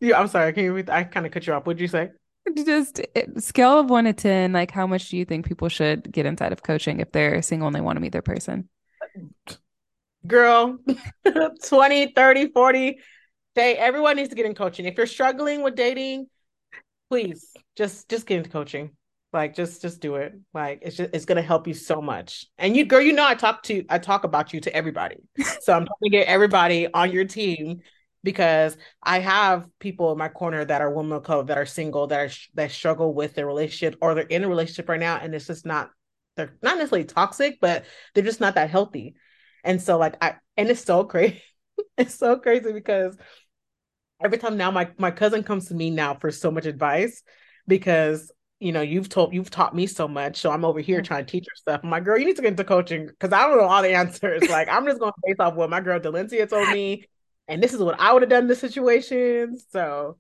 yeah, 0.01 0.21
I'm 0.21 0.29
sorry. 0.29 0.53
Can 0.53 0.65
you, 0.65 0.85
I 0.89 1.05
kind 1.05 1.27
of 1.27 1.33
cut 1.33 1.47
you 1.47 1.53
off. 1.53 1.67
What'd 1.67 1.81
you 1.81 1.89
say? 1.89 2.11
Just 2.55 3.01
eh, 3.15 3.25
scale 3.39 3.81
of 3.81 3.91
one 3.91 4.05
to 4.05 4.13
10, 4.13 4.53
like 4.53 4.71
how 4.71 4.87
much 4.87 5.09
do 5.09 5.17
you 5.17 5.25
think 5.25 5.47
people 5.47 5.69
should 5.69 6.11
get 6.13 6.27
inside 6.27 6.53
of 6.53 6.63
coaching 6.63 7.01
if 7.01 7.11
they're 7.11 7.43
single 7.43 7.67
and 7.67 7.75
they 7.75 7.81
want 7.81 7.97
to 7.97 8.01
meet 8.01 8.13
their 8.13 8.23
person? 8.23 8.69
Girl 10.27 10.79
20 11.69 12.13
30 12.13 12.53
40 12.53 12.99
they 13.55 13.77
everyone 13.77 14.17
needs 14.17 14.29
to 14.29 14.35
get 14.35 14.47
in 14.47 14.55
coaching. 14.55 14.85
If 14.85 14.97
you're 14.97 15.07
struggling 15.07 15.63
with 15.63 15.75
dating 15.75 16.27
please 17.11 17.53
just 17.77 18.09
just 18.09 18.27
get 18.27 18.39
into 18.39 18.51
coaching. 18.51 18.91
Like 19.33 19.55
just 19.55 19.83
just 19.83 20.01
do 20.01 20.17
it. 20.17 20.35
Like 20.55 20.81
it's 20.83 20.97
just 20.97 21.11
it's 21.15 21.25
gonna 21.25 21.43
help 21.43 21.67
you 21.67 21.75
so 21.75 22.01
much. 22.01 22.47
And 22.59 22.77
you 22.77 22.85
girl 22.85 23.01
you 23.01 23.13
know 23.13 23.27
i 23.27 23.35
talk 23.35 23.63
to 23.65 23.85
i 23.89 23.99
talk 23.99 24.25
about 24.25 24.53
you 24.53 24.61
to 24.61 24.75
everybody. 24.75 25.17
So 25.61 25.73
i'm 25.73 25.87
trying 25.87 26.05
to 26.05 26.11
get 26.11 26.27
everybody 26.27 26.93
on 26.93 27.13
your 27.13 27.25
team 27.25 27.81
because 28.27 28.77
i 29.05 29.21
have 29.21 29.69
people 29.79 30.11
in 30.11 30.19
my 30.19 30.29
corner 30.29 30.65
that 30.65 30.81
are 30.81 30.93
women 30.93 31.13
of 31.13 31.23
color 31.23 31.45
that 31.45 31.57
are 31.57 31.65
single 31.65 32.09
that 32.09 32.19
are 32.19 32.31
that 32.55 32.73
struggle 32.73 33.15
with 33.15 33.35
their 33.35 33.47
relationship 33.47 33.97
or 34.03 34.15
they're 34.15 34.25
in 34.25 34.43
a 34.43 34.49
relationship 34.49 34.89
right 34.89 34.99
now 34.99 35.17
and 35.17 35.33
it's 35.33 35.47
just 35.47 35.65
not 35.65 35.91
they're 36.35 36.57
not 36.61 36.77
necessarily 36.77 37.05
toxic 37.05 37.59
but 37.61 37.85
they're 38.15 38.25
just 38.25 38.41
not 38.41 38.57
that 38.57 38.69
healthy 38.69 39.15
and 39.67 39.83
so 39.83 39.99
like 39.99 40.17
I 40.23 40.37
and 40.57 40.71
it's 40.71 40.85
so 40.85 41.05
crazy. 41.05 41.43
it's 41.99 42.15
so 42.15 42.39
crazy 42.39 42.73
because 42.73 43.19
every 44.23 44.39
time 44.39 44.57
now 44.57 44.71
my 44.71 44.89
my 44.97 45.11
cousin 45.11 45.43
comes 45.43 45.69
to 45.69 45.75
me 45.75 45.91
now 45.91 46.15
for 46.15 46.31
so 46.31 46.51
much 46.51 46.65
advice 46.65 47.23
because 47.67 48.33
you 48.61 48.73
know 48.73 48.81
you've 48.81 49.11
told 49.11 49.35
you've 49.35 49.51
taught 49.51 49.75
me 49.75 49.87
so 49.87 50.09
much. 50.09 50.39
So 50.39 50.51
i'm 50.51 50.65
over 50.65 50.81
here 50.81 50.99
mm-hmm. 50.99 51.05
trying 51.05 51.27
to 51.27 51.31
teach 51.31 51.45
her 51.45 51.57
stuff. 51.57 51.81
I'm 51.85 51.91
like 51.91 52.05
girl 52.05 52.19
you 52.19 52.25
need 52.25 52.37
to 52.37 52.43
get 52.43 52.53
into 52.53 52.65
coaching 52.65 53.07
because 53.07 53.33
i 53.33 53.43
don't 53.47 53.59
know 53.59 53.65
all 53.65 53.83
the 53.83 53.95
answers. 53.95 54.43
Like 54.49 54.69
i'm 54.69 54.87
just 54.87 55.01
going 55.01 55.13
based 55.25 55.41
off 55.41 55.55
what 55.55 55.69
my 55.69 55.81
girl 55.81 56.01
Dalencia 56.01 56.49
told 56.49 56.69
me 56.71 57.05
and 57.49 57.63
this 57.63 57.75
is 57.75 57.81
what 57.81 58.01
i 58.01 58.13
would 58.13 58.23
have 58.23 58.31
done 58.31 58.45
in 58.45 58.49
this 58.49 58.61
situation. 58.61 59.59
So 59.71 60.17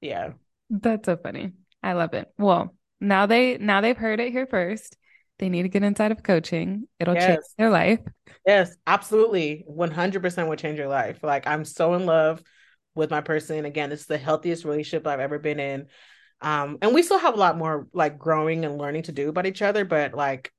yeah. 0.00 0.32
That's 0.70 1.06
so 1.06 1.16
funny. 1.16 1.52
I 1.82 1.92
love 1.92 2.14
it. 2.14 2.32
Well 2.38 2.74
now 3.00 3.26
they 3.26 3.58
now 3.58 3.80
they've 3.80 3.96
heard 3.96 4.20
it 4.20 4.32
here 4.32 4.46
first 4.46 4.96
They 5.38 5.48
need 5.48 5.62
to 5.62 5.68
get 5.68 5.82
inside 5.82 6.12
of 6.12 6.22
coaching. 6.22 6.88
It'll 6.98 7.14
yes. 7.14 7.26
change 7.26 7.44
their 7.58 7.70
life. 7.70 8.00
Yes, 8.46 8.74
absolutely. 8.86 9.64
100% 9.70 10.48
will 10.48 10.56
change 10.56 10.78
your 10.78 10.88
life. 10.88 11.22
Like 11.22 11.46
I'm 11.46 11.64
so 11.64 11.94
in 11.94 12.06
love 12.06 12.42
with 12.94 13.10
my 13.10 13.20
person. 13.20 13.64
Again, 13.64 13.92
it's 13.92 14.06
the 14.06 14.18
healthiest 14.18 14.64
relationship 14.64 15.06
I've 15.06 15.20
ever 15.20 15.38
been 15.38 15.60
in. 15.60 15.86
Um, 16.40 16.78
and 16.82 16.94
we 16.94 17.02
still 17.02 17.18
have 17.18 17.34
a 17.34 17.38
lot 17.38 17.56
more 17.56 17.86
like 17.92 18.18
growing 18.18 18.64
and 18.64 18.78
learning 18.78 19.04
to 19.04 19.12
do 19.12 19.28
about 19.28 19.46
each 19.46 19.62
other, 19.62 19.84
but 19.84 20.14
like 20.14 20.52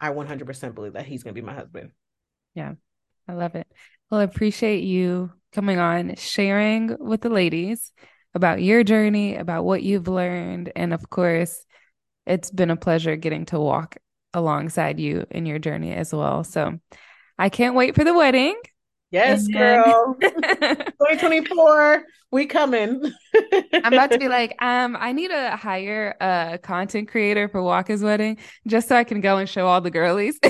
I 0.00 0.10
100% 0.10 0.74
believe 0.74 0.94
that 0.94 1.06
he's 1.06 1.22
going 1.22 1.34
to 1.34 1.40
be 1.40 1.46
my 1.46 1.54
husband. 1.54 1.90
Yeah. 2.54 2.74
I 3.26 3.32
love 3.32 3.54
it. 3.54 3.66
Well, 4.10 4.20
I 4.20 4.24
appreciate 4.24 4.84
you 4.84 5.32
coming 5.52 5.78
on, 5.78 6.16
sharing 6.16 6.96
with 6.98 7.22
the 7.22 7.30
ladies 7.30 7.92
about 8.34 8.62
your 8.62 8.84
journey, 8.84 9.36
about 9.36 9.64
what 9.64 9.82
you've 9.82 10.08
learned. 10.08 10.72
And 10.76 10.92
of 10.92 11.08
course, 11.08 11.64
it's 12.26 12.50
been 12.50 12.70
a 12.70 12.76
pleasure 12.76 13.16
getting 13.16 13.46
to 13.46 13.58
walk 13.58 13.96
alongside 14.32 14.98
you 14.98 15.26
in 15.30 15.46
your 15.46 15.58
journey 15.58 15.92
as 15.92 16.12
well. 16.12 16.44
So 16.44 16.78
I 17.38 17.48
can't 17.48 17.74
wait 17.74 17.94
for 17.94 18.04
the 18.04 18.14
wedding. 18.14 18.56
Yes, 19.10 19.46
girl. 19.46 20.16
2024, 20.20 22.02
we 22.32 22.46
coming. 22.46 23.12
I'm 23.72 23.92
about 23.92 24.10
to 24.10 24.18
be 24.18 24.26
like, 24.26 24.56
um, 24.60 24.96
I 24.98 25.12
need 25.12 25.28
to 25.28 25.56
hire 25.56 26.16
a 26.20 26.58
content 26.60 27.08
creator 27.08 27.48
for 27.48 27.60
Nwaka's 27.60 28.02
wedding 28.02 28.38
just 28.66 28.88
so 28.88 28.96
I 28.96 29.04
can 29.04 29.20
go 29.20 29.36
and 29.36 29.48
show 29.48 29.68
all 29.68 29.80
the 29.80 29.90
girlies. 29.90 30.38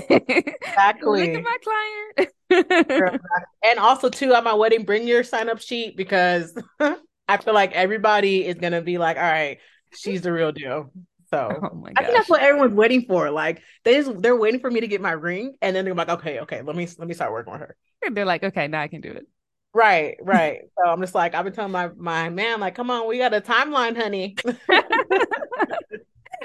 Exactly. 0.76 1.36
Look 1.36 1.44
at 1.46 2.28
my 2.50 2.88
client. 2.90 3.20
and 3.62 3.78
also 3.78 4.08
too 4.08 4.32
at 4.34 4.42
my 4.42 4.54
wedding, 4.54 4.84
bring 4.84 5.06
your 5.06 5.22
sign 5.22 5.48
up 5.48 5.60
sheet 5.60 5.96
because 5.96 6.52
I 7.28 7.36
feel 7.36 7.54
like 7.54 7.72
everybody 7.72 8.44
is 8.44 8.56
gonna 8.56 8.82
be 8.82 8.98
like, 8.98 9.16
all 9.16 9.22
right, 9.22 9.58
she's 9.94 10.22
the 10.22 10.32
real 10.32 10.50
deal. 10.50 10.90
So 11.34 11.60
oh 11.62 11.86
I 11.96 12.04
think 12.04 12.16
that's 12.16 12.28
what 12.28 12.40
everyone's 12.42 12.74
waiting 12.74 13.02
for. 13.02 13.30
Like 13.30 13.62
they 13.82 13.94
just 13.94 14.22
they're 14.22 14.36
waiting 14.36 14.60
for 14.60 14.70
me 14.70 14.80
to 14.80 14.86
get 14.86 15.00
my 15.00 15.12
ring, 15.12 15.54
and 15.60 15.74
then 15.74 15.84
they're 15.84 15.94
like, 15.94 16.08
okay, 16.08 16.40
okay, 16.40 16.62
let 16.62 16.76
me 16.76 16.86
let 16.98 17.08
me 17.08 17.14
start 17.14 17.32
working 17.32 17.52
with 17.52 17.60
her. 17.60 17.76
And 18.04 18.16
they're 18.16 18.24
like, 18.24 18.44
okay, 18.44 18.68
now 18.68 18.80
I 18.80 18.88
can 18.88 19.00
do 19.00 19.10
it. 19.10 19.26
Right, 19.72 20.16
right. 20.22 20.60
so 20.78 20.90
I'm 20.90 21.00
just 21.00 21.14
like, 21.14 21.34
I've 21.34 21.44
been 21.44 21.52
telling 21.52 21.72
my 21.72 21.90
my 21.96 22.28
man, 22.28 22.60
like, 22.60 22.76
come 22.76 22.90
on, 22.90 23.08
we 23.08 23.18
got 23.18 23.34
a 23.34 23.40
timeline, 23.40 23.96
honey. 23.96 24.36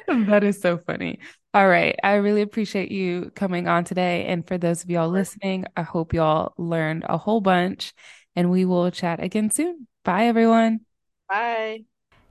that 0.07 0.43
is 0.43 0.59
so 0.59 0.77
funny. 0.77 1.19
All 1.53 1.67
right. 1.67 1.95
I 2.03 2.13
really 2.15 2.41
appreciate 2.41 2.91
you 2.91 3.31
coming 3.35 3.67
on 3.67 3.83
today. 3.83 4.25
And 4.25 4.47
for 4.47 4.57
those 4.57 4.83
of 4.83 4.89
y'all 4.89 5.09
listening, 5.09 5.65
I 5.75 5.81
hope 5.81 6.13
y'all 6.13 6.53
learned 6.57 7.05
a 7.09 7.17
whole 7.17 7.41
bunch 7.41 7.93
and 8.35 8.51
we 8.51 8.65
will 8.65 8.91
chat 8.91 9.21
again 9.21 9.49
soon. 9.49 9.87
Bye, 10.03 10.25
everyone. 10.25 10.81
Bye. 11.27 11.88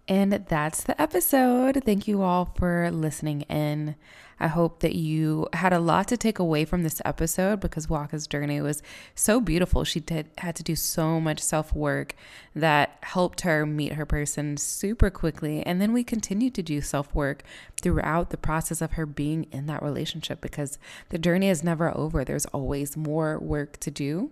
And 0.09 0.33
that's 0.33 0.83
the 0.85 1.01
episode. 1.01 1.83
Thank 1.85 2.09
you 2.09 2.23
all 2.23 2.47
for 2.57 2.90
listening 2.90 3.42
in. 3.42 3.94
I 4.40 4.47
hope 4.47 4.81
that 4.81 4.94
you 4.94 5.49
had 5.53 5.75
a 5.75 5.81
lot 5.81 6.09
to 6.09 6.16
take 6.16 6.38
away 6.38 6.64
from 6.64 6.83
this 6.83 7.03
episode 7.05 7.61
because 7.61 7.88
Nwaka's 7.88 8.27
journey 8.27 8.61
was 8.62 8.83
so 9.14 9.38
beautiful. 9.38 9.85
She 9.85 10.01
did 10.01 10.31
had 10.38 10.57
to 10.57 10.62
do 10.62 10.77
so 10.77 11.21
much 11.21 11.40
self-work 11.40 12.14
that 12.55 12.99
helped 13.03 13.42
her 13.42 13.66
meet 13.66 13.94
her 13.94 14.07
person 14.07 14.57
super 14.57 15.11
quickly. 15.11 15.62
And 15.66 15.79
then 15.79 15.92
we 15.92 16.05
continued 16.05 16.55
to 16.55 16.62
do 16.62 16.81
self-work 16.81 17.42
throughout 17.79 18.31
the 18.31 18.38
process 18.38 18.81
of 18.81 18.92
her 18.92 19.05
being 19.05 19.47
in 19.51 19.66
that 19.66 19.83
relationship 19.83 20.40
because 20.40 20.79
the 21.11 21.18
journey 21.18 21.49
is 21.49 21.62
never 21.62 21.94
over. 21.94 22.25
There's 22.25 22.47
always 22.47 22.97
more 22.97 23.38
work 23.38 23.79
to 23.81 23.90
do 23.90 24.31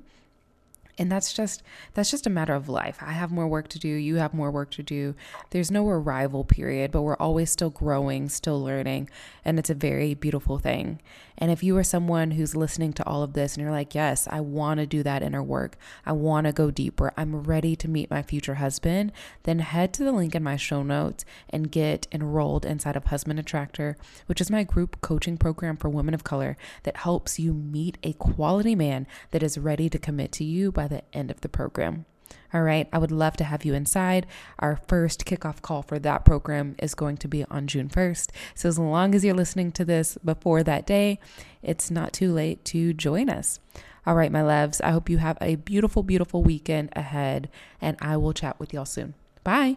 and 0.99 1.13
that's 1.13 1.33
just 1.33 1.63
that's 1.95 2.11
just 2.11 2.27
a 2.27 2.31
matter 2.31 2.55
of 2.55 2.69
life. 2.69 2.99
I 3.01 3.13
have 3.13 3.31
more 3.31 3.47
work 3.47 3.69
to 3.69 3.79
do. 3.79 3.89
You 3.89 4.17
have 4.17 4.33
more 4.33 4.51
work 4.51 4.71
to 4.73 4.83
do. 4.83 5.15
There's 5.51 5.71
no 5.71 5.89
arrival 5.89 6.45
period 6.45 6.91
but 6.91 7.03
we're 7.03 7.17
always 7.17 7.51
still 7.51 7.71
growing 7.71 8.29
still 8.29 8.63
learning. 8.63 9.11
And 9.45 9.59
it's 9.59 9.71
a 9.71 9.75
very 9.75 10.15
beautiful 10.15 10.59
thing. 10.59 11.01
And 11.39 11.51
if 11.51 11.63
you 11.63 11.77
are 11.77 11.85
someone 11.85 12.33
who's 12.33 12.57
listening 12.57 12.95
to 12.95 13.07
all 13.07 13.23
of 13.23 13.35
this 13.35 13.55
and 13.55 13.63
you're 13.63 13.71
like 13.71 13.95
yes 13.95 14.27
i 14.31 14.41
want 14.41 14.81
to 14.81 14.87
do 14.87 15.03
that 15.03 15.23
inner 15.23 15.43
work. 15.43 15.77
I 16.05 16.13
want 16.13 16.47
to 16.47 16.53
go 16.53 16.71
deeper. 16.71 17.13
I'm 17.17 17.43
ready 17.43 17.77
to 17.77 17.89
meet 17.89 18.11
my 18.11 18.23
future 18.23 18.55
husband 18.55 19.13
then 19.43 19.59
head 19.59 19.93
to 19.95 20.05
the 20.05 20.13
link 20.13 20.35
in 20.35 20.43
my 20.43 20.57
show 20.57 20.83
notes 20.83 21.25
and 21.51 21.71
get 21.71 22.07
enrolled 22.11 22.65
inside 22.65 22.97
of 22.97 23.07
husband 23.07 23.39
attractor 23.39 23.97
which 24.27 24.41
is 24.41 24.51
my 24.51 24.65
group 24.65 25.01
coaching 25.03 25.37
program 25.37 25.77
for 25.77 25.91
women 25.91 26.15
of 26.15 26.25
color 26.25 26.57
that 26.85 26.99
helps 26.99 27.39
you 27.39 27.53
meet 27.53 27.99
a 28.03 28.15
quality 28.15 28.75
man 28.75 29.07
that 29.31 29.43
is 29.43 29.59
ready 29.59 29.89
to 29.91 29.99
commit 29.99 30.33
to 30.33 30.45
you 30.45 30.73
by 30.87 30.97
the 30.97 31.17
end 31.17 31.31
of 31.31 31.41
the 31.41 31.49
program. 31.49 32.07
All 32.55 32.63
right, 32.63 32.89
I 32.93 32.99
would 32.99 33.11
love 33.11 33.37
to 33.39 33.45
have 33.45 33.65
you 33.65 33.75
inside. 33.75 34.27
Our 34.59 34.79
first 34.89 35.25
kickoff 35.25 35.63
call 35.63 35.83
for 35.83 35.99
that 35.99 36.25
program 36.25 36.77
is 36.79 36.95
going 36.95 37.17
to 37.19 37.29
be 37.29 37.45
on 37.45 37.67
June 37.67 37.89
1st. 37.89 38.31
So, 38.55 38.69
as 38.69 38.79
long 38.79 39.15
as 39.15 39.25
you're 39.25 39.35
listening 39.35 39.73
to 39.73 39.85
this 39.85 40.17
before 40.25 40.63
that 40.63 40.87
day, 40.87 41.19
it's 41.63 41.91
not 41.91 42.13
too 42.13 42.33
late 42.33 42.65
to 42.67 42.93
join 42.93 43.29
us. 43.29 43.61
All 44.07 44.15
right, 44.15 44.33
my 44.33 44.43
loves, 44.43 44.81
I 44.81 44.91
hope 44.91 45.11
you 45.11 45.19
have 45.19 45.39
a 45.41 45.57
beautiful, 45.57 46.03
beautiful 46.05 46.43
weekend 46.43 46.91
ahead, 46.95 47.49
and 47.81 47.97
I 48.01 48.17
will 48.17 48.33
chat 48.33 48.59
with 48.61 48.73
y'all 48.73 48.85
soon. 48.85 49.15
Bye. 49.43 49.77